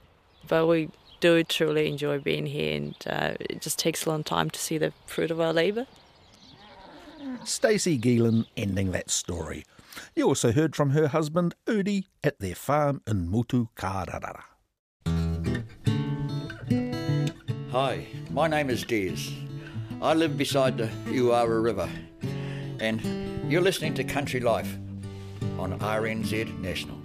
[0.45, 0.89] but we
[1.21, 4.77] do truly enjoy being here, and uh, it just takes a long time to see
[4.77, 5.88] the fruit of our labour.
[7.45, 9.63] Stacey Geelan ending that story.
[10.13, 14.41] You also heard from her husband Udi at their farm in Motukarara.
[17.71, 19.31] Hi, my name is Des.
[20.01, 21.89] I live beside the Uara River,
[22.79, 24.77] and you're listening to Country Life
[25.57, 26.97] on RNZ National.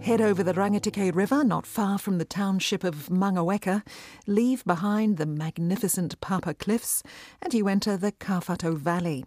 [0.00, 3.82] Head over the Rangitikei River, not far from the township of Mangaweka,
[4.26, 7.02] leave behind the magnificent Papa Cliffs,
[7.40, 9.24] and you enter the Kawhatau Valley.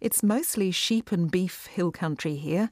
[0.00, 2.70] It's mostly sheep and beef hill country here,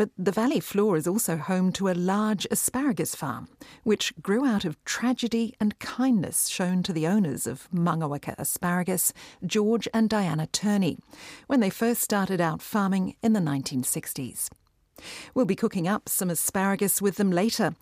[0.00, 3.48] but the valley floor is also home to a large asparagus farm,
[3.82, 9.12] which grew out of tragedy and kindness shown to the owners of Mangaweka Asparagus,
[9.44, 10.96] George and Diana Turney,
[11.48, 14.48] when they first started out farming in the 1960s.
[15.34, 17.74] We'll be cooking up some asparagus with them later.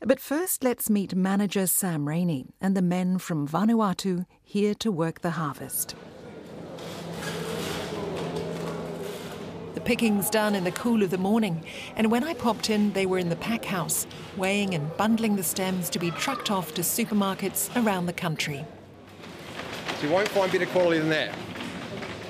[0.00, 5.20] But first, let's meet manager Sam Rainey and the men from Vanuatu here to work
[5.20, 5.94] the harvest.
[9.78, 11.64] The picking's done in the cool of the morning,
[11.94, 15.44] and when I popped in, they were in the pack house, weighing and bundling the
[15.44, 18.64] stems to be trucked off to supermarkets around the country.
[20.00, 21.32] So you won't find better quality than that.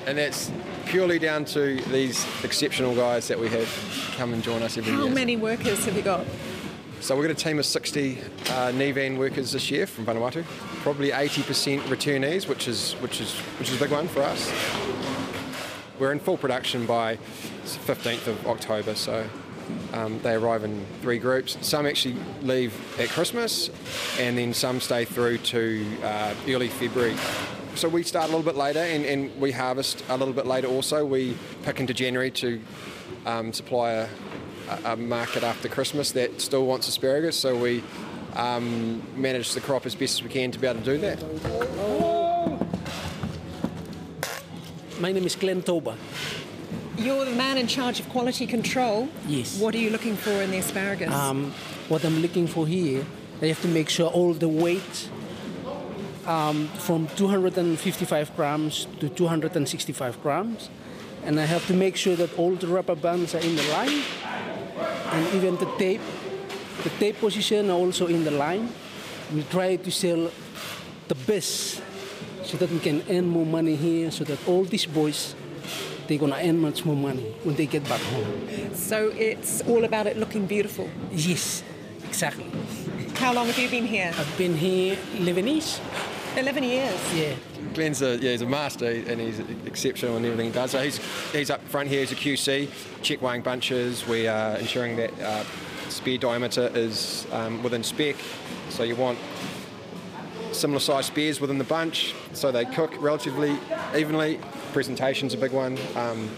[0.05, 0.51] And that's
[0.85, 4.99] purely down to these exceptional guys that we have come and join us every How
[4.99, 5.07] year.
[5.07, 6.27] How many workers have you got?
[7.01, 10.43] So we've got a team of 60 uh, ni-Van workers this year from Vanuatu.
[10.83, 14.51] Probably 80% returnees, which is which is which is a big one for us.
[15.99, 17.17] We're in full production by
[17.65, 19.25] 15th of October, so
[19.91, 21.57] um, they arrive in three groups.
[21.59, 23.69] Some actually leave at Christmas,
[24.17, 27.17] and then some stay through to uh, early February.
[27.75, 30.67] So we start a little bit later, and, and we harvest a little bit later.
[30.67, 32.61] Also, we pick into January to
[33.25, 34.07] um, supply a,
[34.85, 37.37] a market after Christmas that still wants asparagus.
[37.37, 37.83] So we
[38.35, 42.08] um, manage the crop as best as we can to be able to do that.
[44.99, 45.95] My name is Glenn Toba.
[46.97, 49.07] You're the man in charge of quality control.
[49.25, 49.57] Yes.
[49.57, 51.13] What are you looking for in the asparagus?
[51.13, 51.53] Um,
[51.87, 53.05] what I'm looking for here,
[53.41, 55.09] I have to make sure all the weight
[56.27, 60.69] um, from 255 grams to 265 grams.
[61.23, 64.03] And I have to make sure that all the rubber bands are in the line
[65.13, 66.01] and even the tape.
[66.83, 68.69] The tape position are also in the line.
[69.33, 70.29] We try to sell
[71.07, 71.81] the best
[72.49, 75.35] so that we can earn more money here so that all these boys
[76.07, 78.73] they're gonna earn much more money when they get back home.
[78.73, 80.89] so it's all about it looking beautiful.
[81.11, 81.63] Yes,
[82.07, 82.47] exactly.
[83.13, 84.11] How long have you been here?
[84.17, 85.79] I've been here 11 years.
[86.35, 87.13] 11 years.
[87.13, 87.35] Yeah.
[87.75, 90.71] Glenn's a, yeah, he's a master and he's exceptional in everything he does.
[90.71, 90.99] So he's,
[91.31, 92.69] he's up front here as a QC,
[93.03, 94.07] check weighing bunches.
[94.07, 95.43] We are ensuring that uh,
[95.89, 98.15] spear diameter is um, within spec.
[98.69, 99.19] So you want
[100.59, 103.57] similar sized spears within the bunch so they cook relatively
[103.95, 104.39] evenly.
[104.73, 105.77] Presentation's a big one.
[105.95, 106.29] Um,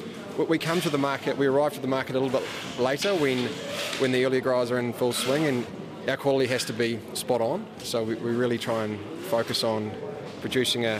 [0.47, 2.47] we- come to the market, we arrive to the market a little bit
[2.79, 3.47] later when,
[3.99, 5.65] when the earlier growers are in full swing and
[6.07, 7.65] our quality has to be spot on.
[7.79, 9.91] So we, we really try and focus on
[10.41, 10.99] producing a,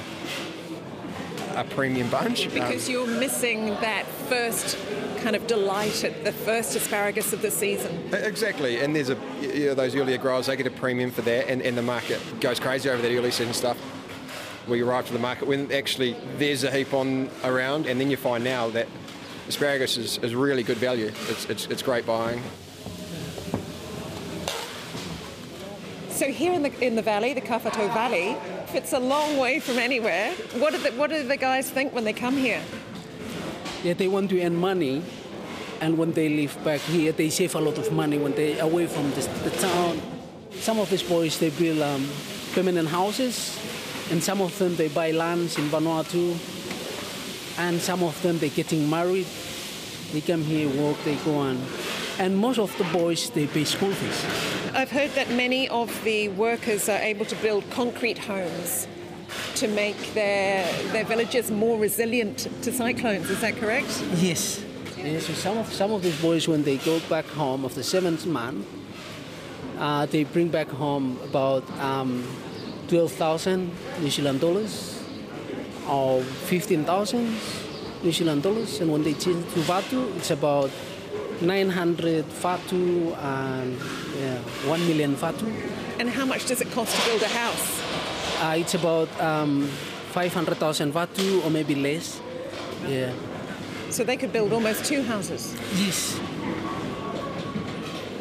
[1.55, 2.47] a premium bunch.
[2.47, 4.77] Um, Because you're missing that first
[5.21, 8.13] kind of delight at the first asparagus of the season.
[8.13, 11.47] Exactly, and there's a you know, those earlier growers they get a premium for that,
[11.47, 13.77] and, and the market goes crazy over that early season stuff.
[14.67, 18.17] We arrive to the market when actually there's a heap on around, and then you
[18.17, 18.87] find now that
[19.47, 21.11] asparagus is, is really good value.
[21.29, 22.41] It's, it's, it's great buying.
[26.09, 28.37] So here in the in the valley, the Kawhatau Valley,
[28.75, 30.33] it's a long way from anywhere.
[30.59, 32.61] What do the, what do the guys think when they come here?
[33.83, 35.01] Yeah, they want to earn money,
[35.81, 38.85] and when they live back here, they save a lot of money when they away
[38.85, 39.99] from the, the town.
[40.51, 42.07] Some of these boys they build um,
[42.53, 43.57] permanent houses,
[44.11, 46.37] and some of them they buy lands in Vanuatu,
[47.57, 49.25] and some of them they getting married.
[50.13, 51.59] They come here, work, they go on,
[52.19, 54.75] and most of the boys they pay school fees.
[54.75, 58.85] I've heard that many of the workers are able to build concrete homes
[59.61, 63.29] to make their their villages more resilient to cyclones.
[63.29, 63.91] Is that correct?
[64.15, 64.63] Yes.
[64.97, 67.83] yes so some of some of these boys, when they go back home of the
[67.83, 68.65] seventh month,
[69.77, 72.25] uh, they bring back home about um,
[72.87, 73.69] twelve thousand
[73.99, 74.97] New Zealand dollars
[75.87, 77.37] or fifteen thousand
[78.01, 80.71] New Zealand dollars, and when they change to Vatu, it's about
[81.39, 83.77] nine hundred Vatu and
[84.17, 85.45] yeah, one million Vatu.
[85.99, 88.00] And how much does it cost to build a house?
[88.41, 89.67] Uh, it's about um,
[90.09, 92.19] five hundred thousand Vatu or maybe less.
[92.87, 93.13] Yeah.
[93.91, 95.55] So they could build almost two houses.
[95.75, 96.19] Yes.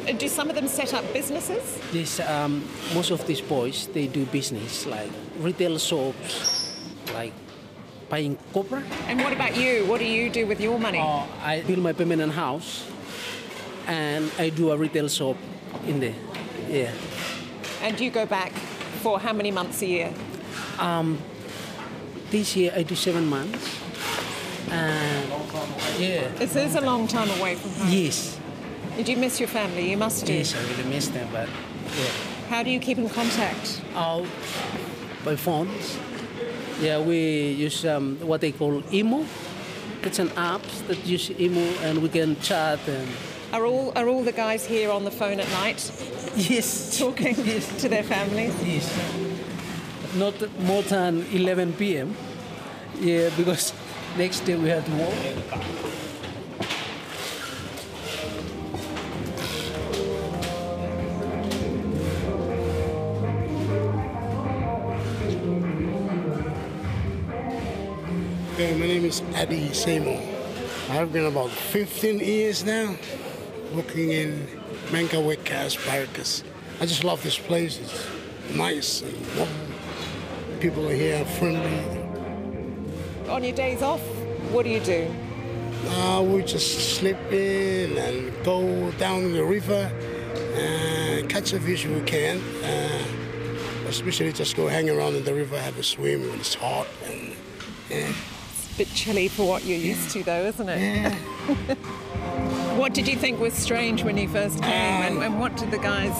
[0.07, 1.79] And do some of them set up businesses?
[1.93, 2.63] Yes, um,
[2.95, 6.77] most of these boys they do business like retail shops,
[7.15, 7.33] like
[8.11, 8.83] buying copra.
[9.07, 9.87] And what about you?
[9.87, 10.99] What do you do with your money?
[10.99, 12.85] I build my permanent house,
[13.87, 15.37] and I do a retail shop
[15.87, 16.17] in there.
[16.69, 16.93] Yeah.
[17.81, 18.53] And you go back
[19.01, 20.13] for how many months a year?
[20.79, 21.19] Um,
[22.31, 23.79] this year I do seven months.
[24.71, 25.29] And
[25.99, 26.29] yeah.
[26.37, 27.89] This is a long time away from home.
[27.91, 28.39] Yes.
[28.97, 29.91] Did you miss your family?
[29.91, 30.33] You must do.
[30.33, 31.49] Yes, I really miss them, but
[31.99, 32.11] yeah.
[32.49, 33.81] How do you keep in contact?
[33.95, 34.27] Out
[35.25, 35.99] by phones.
[36.81, 39.25] Yeah, we use um, what they call imo.
[40.03, 43.09] It's an app that uses imo, and we can chat and.
[43.53, 45.91] Are all are all the guys here on the phone at night?
[46.37, 46.97] Yes.
[46.97, 48.55] Talking to their families.
[48.65, 48.87] Yes.
[50.15, 52.15] Not more than 11 p.m.
[53.01, 53.73] Yeah, because
[54.17, 55.15] next day we have to work.
[68.55, 70.23] Okay, my name is Adi Seymour.
[70.91, 72.95] I've been about 15 years now
[73.75, 74.47] working in
[74.89, 76.43] Mangaweka Asparagus.
[76.81, 77.79] I just love this place.
[77.79, 78.07] It's
[78.55, 79.49] nice and warm.
[80.61, 82.01] People are here friendly.
[83.29, 84.01] On your days off,
[84.51, 85.15] what do you do?
[85.87, 89.91] Uh, we just sleep in and go down the river
[90.55, 92.41] and catch a fish we can.
[92.63, 93.05] Uh,
[93.89, 96.87] especially just go hang around in the river, have a swim when it's hot.
[97.07, 97.35] And,
[97.89, 98.13] yeah.
[98.53, 101.79] It's a bit chilly for what you're used to, though, isn't it?
[102.81, 105.79] what did you think was strange when you first came, and, and what did the
[105.79, 106.17] guys?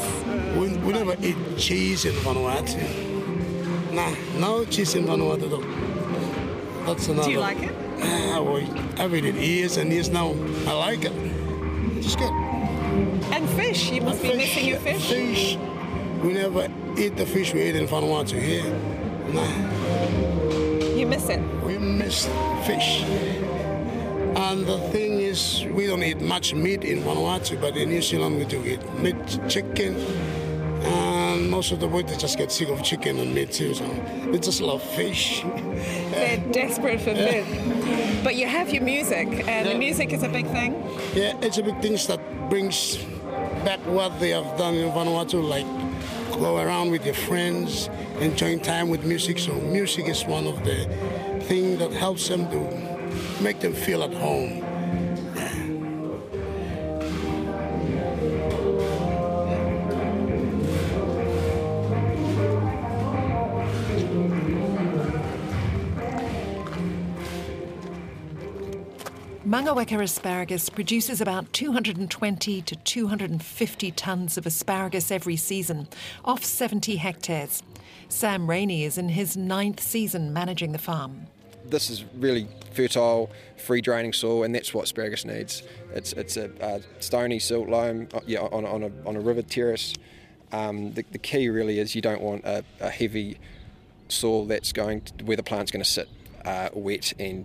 [0.55, 3.93] We, we never eat cheese in Vanuatu.
[3.93, 6.85] Nah, no cheese in Vanuatu though.
[6.85, 7.29] That's another.
[7.29, 7.73] Do you like it?
[8.01, 8.63] Nah, well,
[8.99, 10.35] I've eaten years and years now.
[10.67, 11.13] I like it.
[11.97, 12.31] It's good.
[13.33, 15.07] And fish, you must And be missing your fish.
[15.09, 15.57] Fish.
[16.23, 18.71] We never eat the fish we eat in Vanuatu here.
[19.33, 20.95] Nah.
[20.95, 21.41] You miss it?
[21.65, 22.27] We miss
[22.67, 23.03] fish.
[24.37, 28.37] And the thing is, we don't eat much meat in Vanuatu, but in New Zealand
[28.37, 29.17] we do eat meat,
[29.49, 29.95] chicken,
[30.83, 33.73] and most of the boys they just get sick of chicken and meat too.
[33.75, 33.87] So
[34.31, 35.43] they just love fish.
[36.11, 37.47] They're desperate for fish.
[38.25, 40.73] But you have your music, and the music is a big thing.
[41.15, 42.21] Yeah, it's a big thing that
[42.51, 42.97] brings
[43.65, 45.69] back what they have done in Vanuatu, like
[46.41, 47.89] go around with your friends,
[48.21, 49.39] enjoying time with music.
[49.39, 50.79] So music is one of the
[51.49, 52.61] things that helps them to
[53.41, 54.70] make them feel at home.
[69.61, 75.87] Mangaweka asparagus produces about 220 to 250 tonnes of asparagus every season,
[76.25, 77.63] off 70 hectares.
[78.09, 81.27] Sam Rainey is in his ninth season managing the farm.
[81.67, 85.63] This is really fertile, free draining soil, and that's what asparagus needs.
[85.93, 89.93] It's it's a, stony silt loam, uh, yeah, on, on a on a river terrace.
[90.53, 93.37] Um, the, the key really is you don't want a, a heavy
[94.09, 96.09] soil that's going to, where the plant's going to sit
[96.47, 97.45] uh, wet and,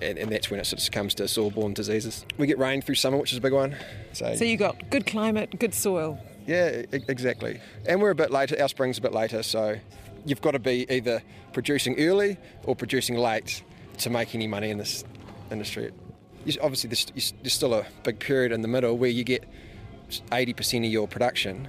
[0.00, 2.24] and and that's when it sort of succumbs to soil-borne diseases.
[2.38, 3.76] We get rain through summer, which is a big one.
[4.12, 6.18] So, So you got good climate, good soil.
[6.46, 7.60] yeah, e- exactly.
[7.86, 8.56] And we're a bit later.
[8.60, 9.76] Our spring's a bit later, so
[10.24, 11.22] you've got to be either
[11.52, 13.62] producing early or producing late
[13.98, 15.04] to make any money in this
[15.50, 15.90] industry.
[16.44, 19.44] You- Obviously, there's, there's still a big period in the middle where you get
[20.30, 21.68] 80% of your production,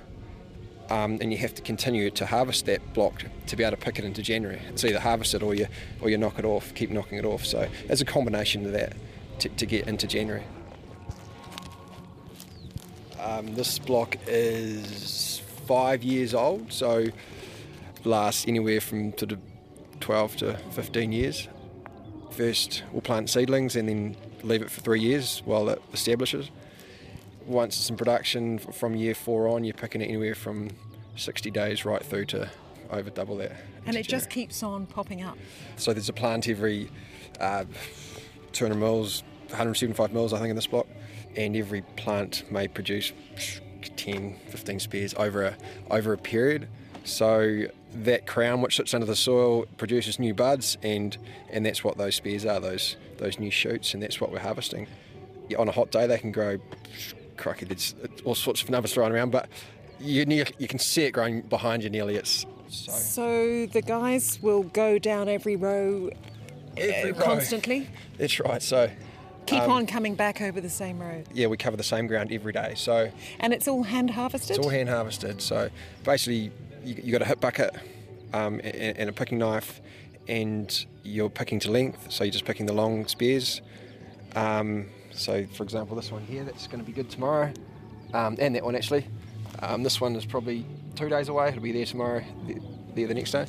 [0.90, 4.00] um, and you have to continue to harvest that block to be able to pick
[4.00, 4.62] it into January.
[4.70, 5.68] It's either harvest it or you
[6.02, 7.46] or you knock it off, keep knocking it off.
[7.46, 8.94] So it's a combination of that
[9.40, 10.44] to, to get into January.
[13.20, 17.08] Um, this block is five years old, so
[18.06, 19.40] lasts anywhere from sort of
[20.00, 21.48] 12 to 15 years.
[22.32, 26.50] First, we'll plant seedlings and then leave it for three years while it establishes.
[27.48, 30.70] Once it's in production, from year four on, you're picking it anywhere from
[31.16, 32.50] 60 days right through to
[32.92, 33.54] over double that.
[33.86, 35.38] And it just keeps on popping up.
[35.78, 36.90] So there's a plant every
[37.40, 37.66] uh,
[38.52, 40.88] 200 mils, 175 mils, I think, in this block,
[41.36, 43.14] and every plant may produce
[43.96, 45.58] 10, 15 spears over a
[45.90, 46.68] over a period.
[47.04, 51.18] So that crown which sits under the soil produces new buds, and
[51.50, 54.88] and that's what those spears are, those those new shoots, and that's what we're harvesting.
[55.58, 56.58] On a hot day, they can grow.
[57.38, 59.48] Crikey, there's all sorts of numbers thrown around, but
[60.00, 62.16] you near, you can see it growing behind you nearly.
[62.16, 67.24] It's so So the guys will go down every row uh, Every row.
[67.26, 67.90] constantly.
[68.18, 68.62] that's right.
[68.62, 68.90] So
[69.48, 71.26] Keep um, on coming back over the same road.
[71.34, 72.74] yeah, we cover the same ground every day.
[72.76, 73.10] So
[73.40, 74.58] And it's all hand harvested?
[74.58, 75.42] it's all hand harvested.
[75.42, 75.70] So
[76.04, 76.52] basically,
[76.84, 77.74] you, you got a hip bucket
[78.34, 79.80] um, and, and a picking knife,
[80.28, 82.12] and you're picking to length.
[82.12, 83.62] So you're just picking the long spears.
[84.36, 87.52] Um, so, for example, this one here, that's going to be good tomorrow,
[88.14, 89.06] um, and that one actually.
[89.60, 90.66] Um, this one is probably
[90.96, 91.50] two days away.
[91.50, 92.24] It'll be there tomorrow,
[92.96, 93.46] there the next day.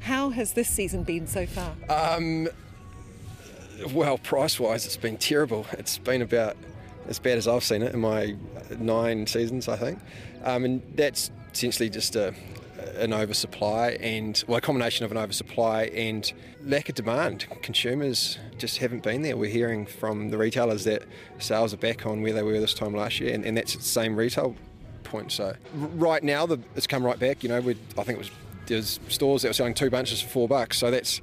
[0.00, 1.74] How has this season been so far?
[1.88, 2.48] Um,
[3.92, 5.66] Well, price wise, it's been terrible.
[5.72, 6.56] It's been about
[7.08, 8.34] as bad as I've seen it in my
[8.78, 9.98] nine seasons, I think.
[10.44, 12.34] Um, and that's essentially just a,
[12.98, 16.32] an oversupply and, well, a combination of an oversupply and
[16.64, 17.46] lack of demand.
[17.62, 19.36] Consumers just haven't been there.
[19.36, 21.02] We're hearing from the retailers that
[21.38, 23.82] sales are back on where they were this time last year, and, and that's the
[23.82, 24.56] same retail
[25.04, 25.32] point.
[25.32, 27.42] So, right now, the, it's come right back.
[27.42, 27.62] You know, I
[28.02, 28.30] think it was
[28.66, 31.20] there's stores that were selling two bunches for four bucks, so that's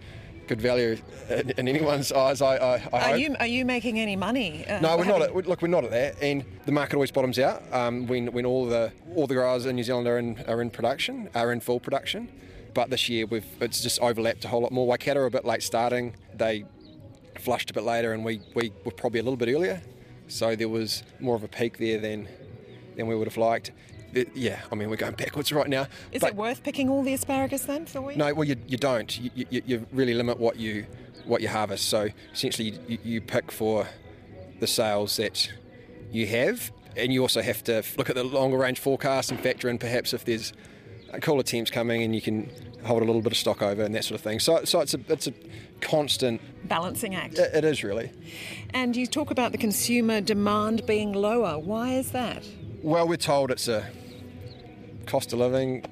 [0.61, 0.97] value
[1.29, 2.41] in, in anyone's eyes.
[2.41, 3.19] I, I, I Are hope.
[3.19, 4.65] you are you making any money?
[4.67, 5.37] uh, No, we're having- not.
[5.37, 8.45] At, look, we're not at that, and the market always bottoms out um, when when
[8.45, 11.59] all the all the growers in New Zealand are in are in production, are in
[11.59, 12.29] full production.
[12.73, 14.87] But this year we've it's just overlapped a whole lot more.
[14.87, 16.15] Waikato are a bit late starting.
[16.35, 16.65] They
[17.39, 19.81] flushed a bit later, and we, we were probably a little bit earlier.
[20.27, 22.27] So there was more of a peak there than
[22.95, 23.71] than we would have liked.
[24.33, 25.87] Yeah, I mean we're going backwards right now.
[26.11, 28.17] Is but it worth picking all the asparagus then for you?
[28.17, 29.19] no, well, you, you don't.
[29.19, 30.85] You, you, you really limit what you
[31.25, 31.87] what you harvest.
[31.87, 33.87] So essentially, you, you pick for
[34.59, 35.51] the sales that
[36.11, 39.69] you have, and you also have to look at the longer range forecast and factor
[39.69, 40.53] in perhaps if there's
[41.21, 42.49] cooler temps coming, and you can
[42.83, 44.39] hold a little bit of stock over and that sort of thing.
[44.39, 45.33] So, so it's a it's a
[45.81, 46.41] constant.
[46.67, 47.37] Balancing act.
[47.37, 48.11] It, it is really.
[48.73, 51.57] And you talk about the consumer demand being lower.
[51.57, 52.43] Why is that?
[52.81, 53.85] Well, we're told it's a
[55.13, 55.85] cost of living,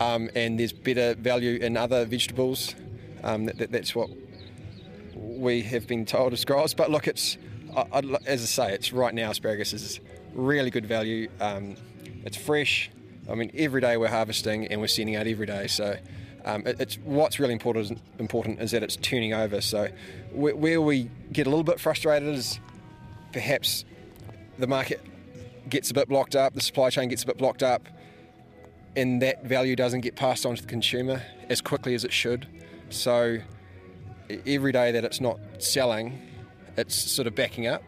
[0.00, 2.74] um, and there's better value in other vegetables.
[3.22, 4.10] Um, that, that, that's what
[5.14, 6.74] we have been told as growers.
[6.74, 7.38] But look, it's
[7.74, 9.98] I, I, as I say, it's right now asparagus is
[10.34, 11.30] really good value.
[11.40, 11.76] Um,
[12.26, 12.90] it's fresh.
[13.30, 15.66] I mean, every day we're harvesting and we're sending out every day.
[15.66, 15.96] So.
[16.46, 19.62] Um, it, it's what's really important important is that it's turning over.
[19.62, 19.88] So,
[20.30, 22.60] where, where we get a little bit frustrated is
[23.32, 23.86] perhaps
[24.58, 25.00] the market
[25.70, 27.88] gets a bit blocked up, the supply chain gets a bit blocked up,
[28.96, 32.46] and that value doesn't get passed on to the consumer as quickly as it should.
[32.90, 33.38] So
[34.46, 36.20] every day that it's not selling,
[36.76, 37.82] it's sort of backing up.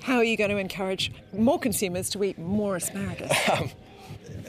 [0.00, 3.32] How are you going to encourage more consumers to eat more asparagus?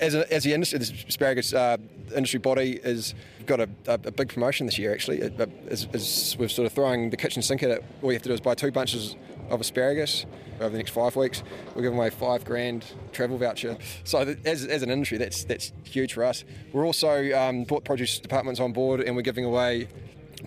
[0.02, 1.78] As, a, as the industry, the asparagus uh,
[2.14, 4.92] industry body is got a, a, a big promotion this year.
[4.92, 7.84] Actually, it, it, we're sort of throwing the kitchen sink at it.
[8.02, 9.16] All you have to do is buy two bunches
[9.50, 10.26] of asparagus
[10.60, 11.44] over the next five weeks.
[11.76, 13.78] We're giving away five grand travel voucher.
[14.04, 16.44] So as, as an industry, that's that's huge for us.
[16.74, 19.88] We're also um, brought produce departments on board, and we're giving away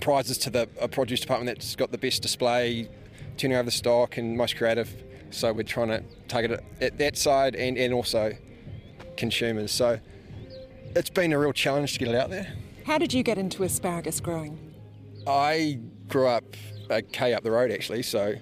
[0.00, 2.88] prizes to the a produce department that's got the best display,
[3.36, 4.90] turning over the stock, and most creative.
[5.30, 8.32] So we're trying to target it at that side and, and also
[9.16, 9.72] consumers.
[9.72, 10.00] So
[10.96, 12.54] it's been a real challenge to get it out there.
[12.86, 14.58] How did you get into asparagus growing?
[15.26, 16.44] I grew up
[16.88, 18.36] a K up the road actually, so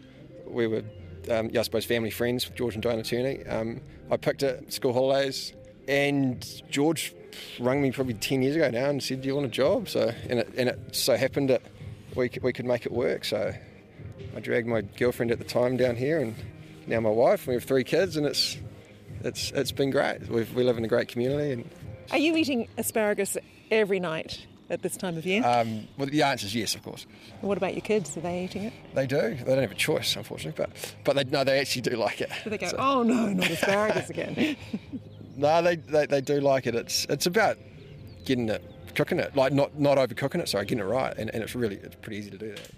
[0.46, 0.82] we were,
[1.30, 3.44] um, yeah, I suppose, family friends with George and Diana Turney.
[3.46, 3.80] Um,
[4.10, 5.52] I picked it school holidays,
[5.88, 7.14] and George
[7.60, 9.88] rang me probably 10 years ago now and said, Do you want a job?
[9.88, 11.62] So, and it, and it so happened that
[12.14, 13.24] we we could make it work.
[13.24, 13.52] So
[14.36, 16.34] I dragged my girlfriend at the time down here, and
[16.86, 18.58] now my wife, and we have three kids, and it's,
[19.22, 20.28] it's, it's been great.
[20.28, 21.70] We've, we live in a great community, and
[22.10, 23.36] Are you eating asparagus
[23.70, 25.44] every night at this time of year?
[25.44, 27.06] um, well, the answer is yes, of course.
[27.40, 28.16] what about your kids?
[28.16, 28.72] Are they eating it?
[28.94, 29.16] They do.
[29.34, 32.30] They don't have a choice, unfortunately, but but they no, they actually do like it.
[32.44, 34.56] Do they go, So- oh no, not asparagus again?
[35.38, 36.74] No, they, they they do like it.
[36.74, 37.58] It's it's about
[38.24, 38.64] getting it,
[38.94, 40.48] cooking it, like not not overcooking it.
[40.48, 42.70] Sorry, getting it right, and, and it's really it's pretty easy to do that.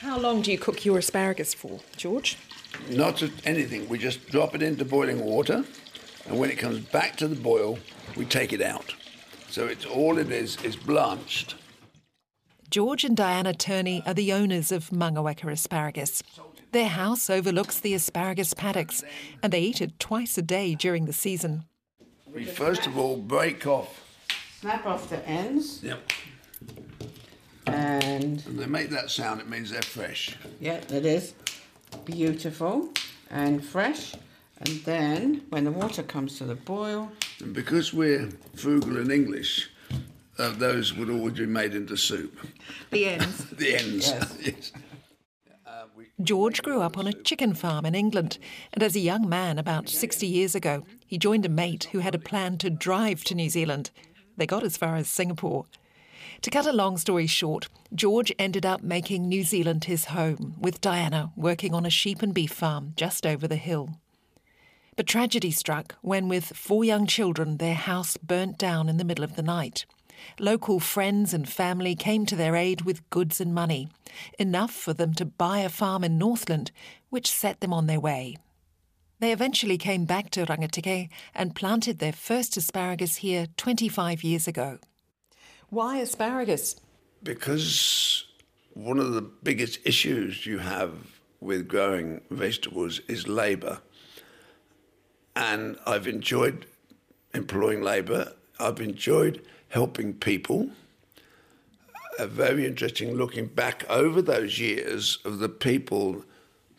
[0.00, 2.36] How long do you cook your asparagus for, George?
[2.90, 3.88] Not just anything.
[3.88, 5.64] We just drop it into boiling water,
[6.26, 7.78] and when it comes back to the boil,
[8.16, 8.94] we take it out.
[9.50, 11.54] So it's all it is is blanched.
[12.70, 16.22] George and Diana Turney are the owners of Mangaweka Asparagus.
[16.72, 19.02] Their house overlooks the asparagus paddocks,
[19.42, 21.64] and they eat it twice a day during the season.
[22.34, 24.04] We first of all break off.
[24.60, 25.82] Snap off the ends.
[25.82, 25.98] Yep.
[27.66, 30.36] And When they make that sound, it means they're fresh.
[30.60, 31.32] yeah, it is
[32.04, 32.90] beautiful
[33.30, 34.14] and fresh.
[34.60, 39.70] And then when the water comes to the boil, And because we're frugal and English,
[40.38, 42.38] uh, those would always be made into soup.
[42.90, 43.44] The ends.
[43.52, 44.08] the ends.
[44.08, 44.38] Yes.
[44.44, 44.72] yes.
[46.20, 48.38] George grew up on a chicken farm in England,
[48.72, 52.14] and as a young man about 60 years ago, he joined a mate who had
[52.14, 53.90] a plan to drive to New Zealand.
[54.36, 55.66] They got as far as Singapore.
[56.42, 60.80] To cut a long story short, George ended up making New Zealand his home, with
[60.80, 63.90] Diana working on a sheep and beef farm just over the hill.
[64.96, 69.24] But tragedy struck when, with four young children, their house burnt down in the middle
[69.24, 69.86] of the night.
[70.40, 73.88] Local friends and family came to their aid with goods and money,
[74.38, 76.72] enough for them to buy a farm in Northland,
[77.10, 78.36] which set them on their way.
[79.20, 84.78] They eventually came back to Rangitikei and planted their first asparagus here 25 years ago.
[85.70, 86.76] Why asparagus?
[87.22, 88.24] Because
[88.72, 90.92] one of the biggest issues you have
[91.40, 93.80] with growing vegetables is labour.
[95.36, 96.66] And I've enjoyed
[97.34, 100.70] employing labour, I've enjoyed helping people.
[102.18, 106.24] Uh, very interesting looking back over those years of the people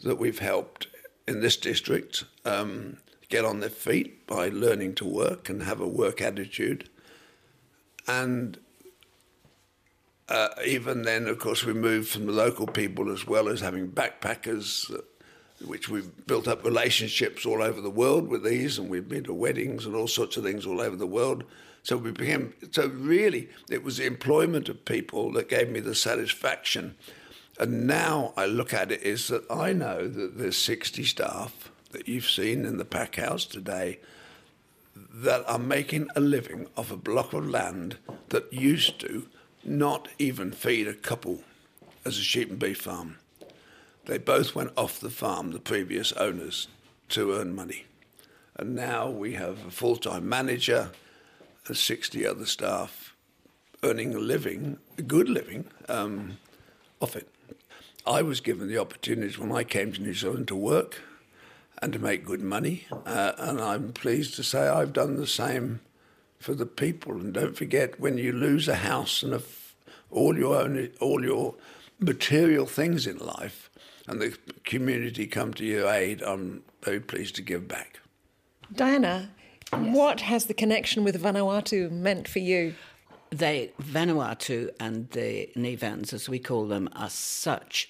[0.03, 0.87] that we've helped
[1.27, 2.97] in this district um,
[3.29, 6.89] get on their feet by learning to work and have a work attitude.
[8.07, 8.57] And
[10.29, 13.89] uh, even then, of course, we moved from the local people as well as having
[13.89, 15.01] backpackers, uh,
[15.65, 19.33] which we've built up relationships all over the world with these, and we've been to
[19.33, 21.43] weddings and all sorts of things all over the world.
[21.81, 25.95] So we became so really it was the employment of people that gave me the
[25.95, 26.95] satisfaction.
[27.59, 32.07] And now I look at it is that I know that there's 60 staff that
[32.07, 33.99] you've seen in the pack house today
[34.95, 37.97] that are making a living off a block of land
[38.29, 39.27] that used to
[39.63, 41.41] not even feed a couple
[42.05, 43.17] as a sheep and beef farm.
[44.05, 46.67] They both went off the farm, the previous owners,
[47.09, 47.85] to earn money.
[48.55, 50.91] And now we have a full time manager
[51.67, 53.13] and 60 other staff
[53.83, 56.37] earning a living, a good living, um,
[56.99, 57.27] off it.
[58.05, 61.01] I was given the opportunities when I came to New Zealand to work
[61.81, 65.79] and to make good money, uh, and I'm pleased to say I've done the same
[66.39, 67.13] for the people.
[67.13, 69.75] And don't forget, when you lose a house and a f-
[70.09, 71.55] all your own, all your
[71.99, 73.69] material things in life,
[74.07, 77.99] and the community come to your aid, I'm very pleased to give back.
[78.73, 79.29] Diana,
[79.71, 82.73] what has the connection with Vanuatu meant for you?
[83.29, 87.87] They Vanuatu and the ni-Vans, as we call them, are such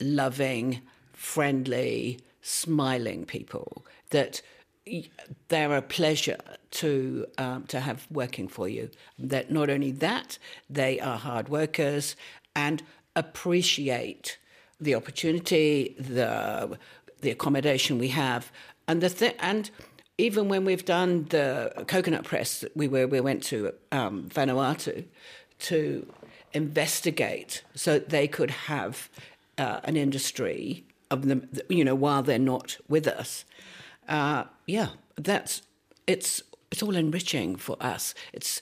[0.00, 4.42] loving, friendly, smiling people that
[5.48, 6.38] they're a pleasure
[6.70, 8.90] to um, to have working for you.
[9.18, 12.16] That not only that, they are hard workers
[12.54, 12.82] and
[13.14, 14.38] appreciate
[14.80, 16.78] the opportunity, the
[17.20, 18.50] the accommodation we have,
[18.88, 19.70] and the th- and
[20.18, 25.04] even when we've done the coconut press, we were we went to um, Vanuatu
[25.60, 26.06] to
[26.52, 29.08] investigate so they could have
[29.58, 33.44] uh, an industry of them, you know, while they're not with us.
[34.08, 35.62] Uh, yeah, that's
[36.06, 38.14] it's it's all enriching for us.
[38.32, 38.60] It's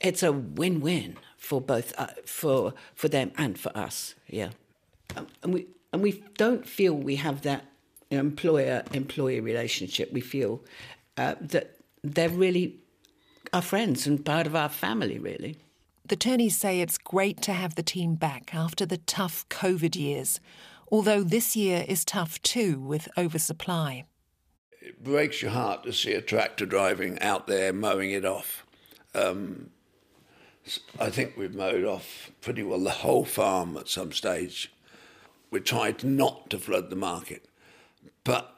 [0.00, 4.14] it's a win-win for both uh, for for them and for us.
[4.28, 4.50] Yeah,
[5.16, 7.64] um, and we and we don't feel we have that
[8.10, 10.12] employer-employee relationship.
[10.12, 10.62] We feel
[11.16, 12.76] uh, that they're really
[13.52, 15.56] our friends and part of our family, really.
[16.04, 20.40] The Turneys say it's great to have the team back after the tough COVID years,
[20.92, 24.04] although this year is tough too with oversupply.
[24.86, 28.64] It breaks your heart to see a tractor driving out there mowing it off.
[29.16, 29.70] Um,
[31.00, 34.72] I think we've mowed off pretty well the whole farm at some stage.
[35.50, 37.46] We tried not to flood the market,
[38.22, 38.54] but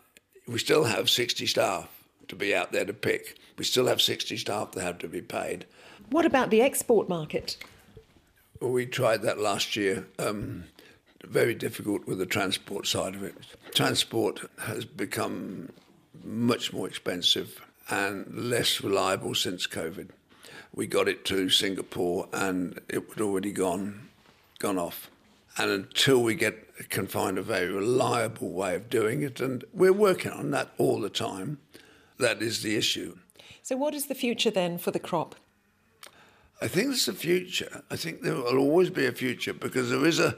[0.46, 1.88] we still have 60 staff
[2.28, 3.38] to be out there to pick.
[3.56, 5.64] We still have 60 staff that have to be paid.
[6.10, 7.56] What about the export market?
[8.60, 10.06] We tried that last year.
[10.18, 10.64] Um,
[11.24, 13.34] very difficult with the transport side of it.
[13.74, 15.70] Transport has become
[16.24, 17.60] much more expensive
[17.90, 20.10] and less reliable since COVID.
[20.74, 24.08] We got it to Singapore and it had already gone
[24.58, 25.10] gone off.
[25.56, 29.92] And until we get can find a very reliable way of doing it, and we're
[29.92, 31.58] working on that all the time,
[32.18, 33.18] that is the issue.
[33.62, 35.34] So, what is the future then for the crop?
[36.60, 37.82] I think there's a future.
[37.90, 40.36] I think there will always be a future because there is a,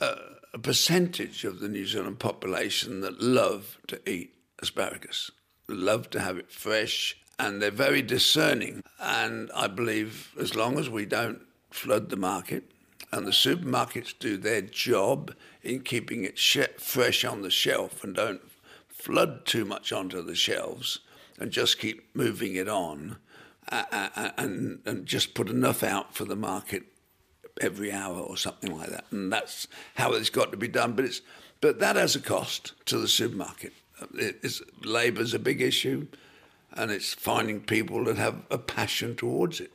[0.00, 0.16] a,
[0.54, 5.30] a percentage of the New Zealand population that love to eat asparagus,
[5.68, 8.82] love to have it fresh, and they're very discerning.
[9.00, 12.64] And I believe as long as we don't flood the market
[13.12, 16.38] and the supermarkets do their job in keeping it
[16.78, 18.40] fresh on the shelf and don't
[18.88, 21.00] flood too much onto the shelves
[21.38, 23.18] and just keep moving it on
[23.70, 26.84] uh, and, and just put enough out for the market
[27.60, 29.04] every hour or something like that.
[29.10, 30.92] And that's how it's got to be done.
[30.92, 31.20] But it's
[31.60, 33.72] but that has a cost to the supermarket.
[34.14, 36.06] It's, labour's a big issue,
[36.72, 39.72] and it's finding people that have a passion towards it.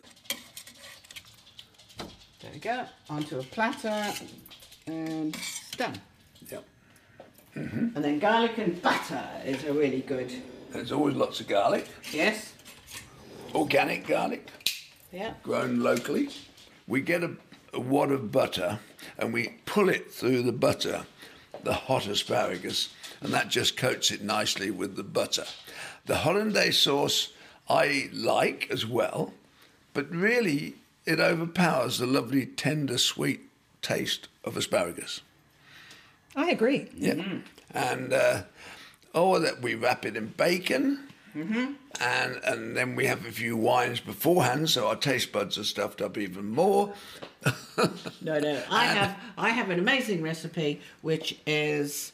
[2.42, 2.86] There we go.
[3.10, 4.14] Onto a platter,
[4.88, 6.00] and it's done.
[6.50, 6.64] Yep.
[7.56, 7.96] Mm-hmm.
[7.96, 10.32] And then garlic and butter is a really good.
[10.72, 11.88] There's always lots of garlic.
[12.12, 12.54] Yes.
[13.54, 14.48] Organic garlic.
[15.12, 15.34] Yeah.
[15.44, 16.30] Grown locally.
[16.88, 17.36] We get a,
[17.74, 18.80] a wad of butter
[19.18, 21.06] and we pull it through the butter,
[21.64, 22.90] the hot asparagus,
[23.22, 25.46] and that just coats it nicely with the butter.
[26.06, 27.32] The hollandaise sauce
[27.70, 29.34] I like as well,
[29.94, 33.42] but really it overpowers the lovely tender sweet
[33.82, 35.22] taste of asparagus.
[36.36, 36.90] I agree.
[36.96, 37.40] Yeah.
[37.74, 38.44] And uh,
[39.14, 41.08] oh, that we wrap it in bacon.
[41.36, 41.74] Mm-hmm.
[42.02, 46.02] And and then we have a few wines beforehand, so our taste buds are stuffed
[46.02, 46.94] up even more.
[48.22, 48.62] No, no.
[48.70, 52.12] I have I have an amazing recipe which is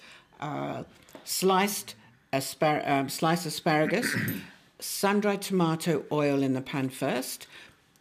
[1.23, 1.95] sliced
[2.33, 4.15] aspar- um, sliced asparagus,
[4.79, 7.47] sun-dried tomato oil in the pan first.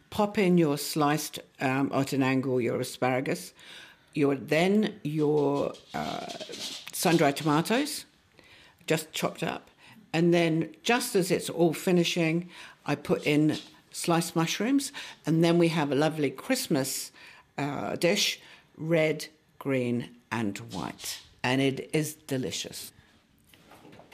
[0.09, 3.53] Pop in your sliced um, at an angle your asparagus.
[4.13, 6.25] Your then your uh,
[6.91, 8.05] sun-dried tomatoes,
[8.87, 9.69] just chopped up,
[10.13, 12.49] and then just as it's all finishing,
[12.85, 13.57] I put in
[13.91, 14.91] sliced mushrooms,
[15.25, 17.11] and then we have a lovely Christmas
[17.57, 18.39] uh, dish,
[18.77, 19.27] red,
[19.59, 22.91] green, and white, and it is delicious.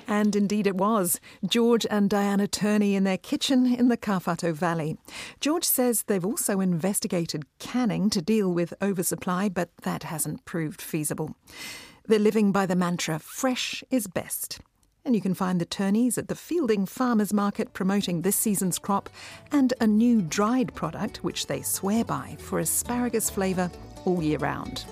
[0.08, 1.20] And indeed it was.
[1.48, 4.98] George and Diana Turney in their kitchen in the Kawhatau Valley.
[5.40, 11.36] George says they've also investigated canning to deal with oversupply, but that hasn't proved feasible.
[12.06, 14.60] They're living by the mantra fresh is best.
[15.04, 19.10] And you can find the Turneys at the Feilding Farmers Market promoting this season's crop
[19.52, 23.72] and a new dried product which they swear by for asparagus flavour
[24.06, 24.86] all year round.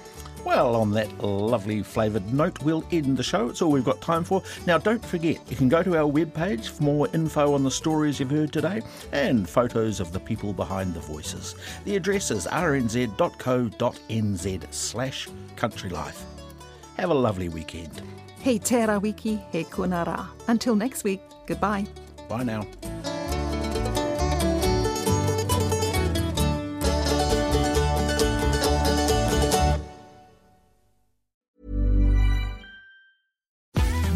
[0.44, 3.50] Well, on that lovely flavoured note, we'll end the show.
[3.50, 4.42] It's all we've got time for.
[4.66, 8.20] Now, don't forget, you can go to our webpage for more info on the stories
[8.20, 8.82] you've heard today
[9.12, 11.56] and photos of the people behind the voices.
[11.86, 13.14] The address is rnz.co.nz
[14.74, 16.22] slash countrylife.
[16.98, 18.02] Have a lovely weekend.
[18.42, 20.28] He tera wiki, he kunara.
[20.48, 21.86] Until next week, goodbye.
[22.28, 22.66] Bye now.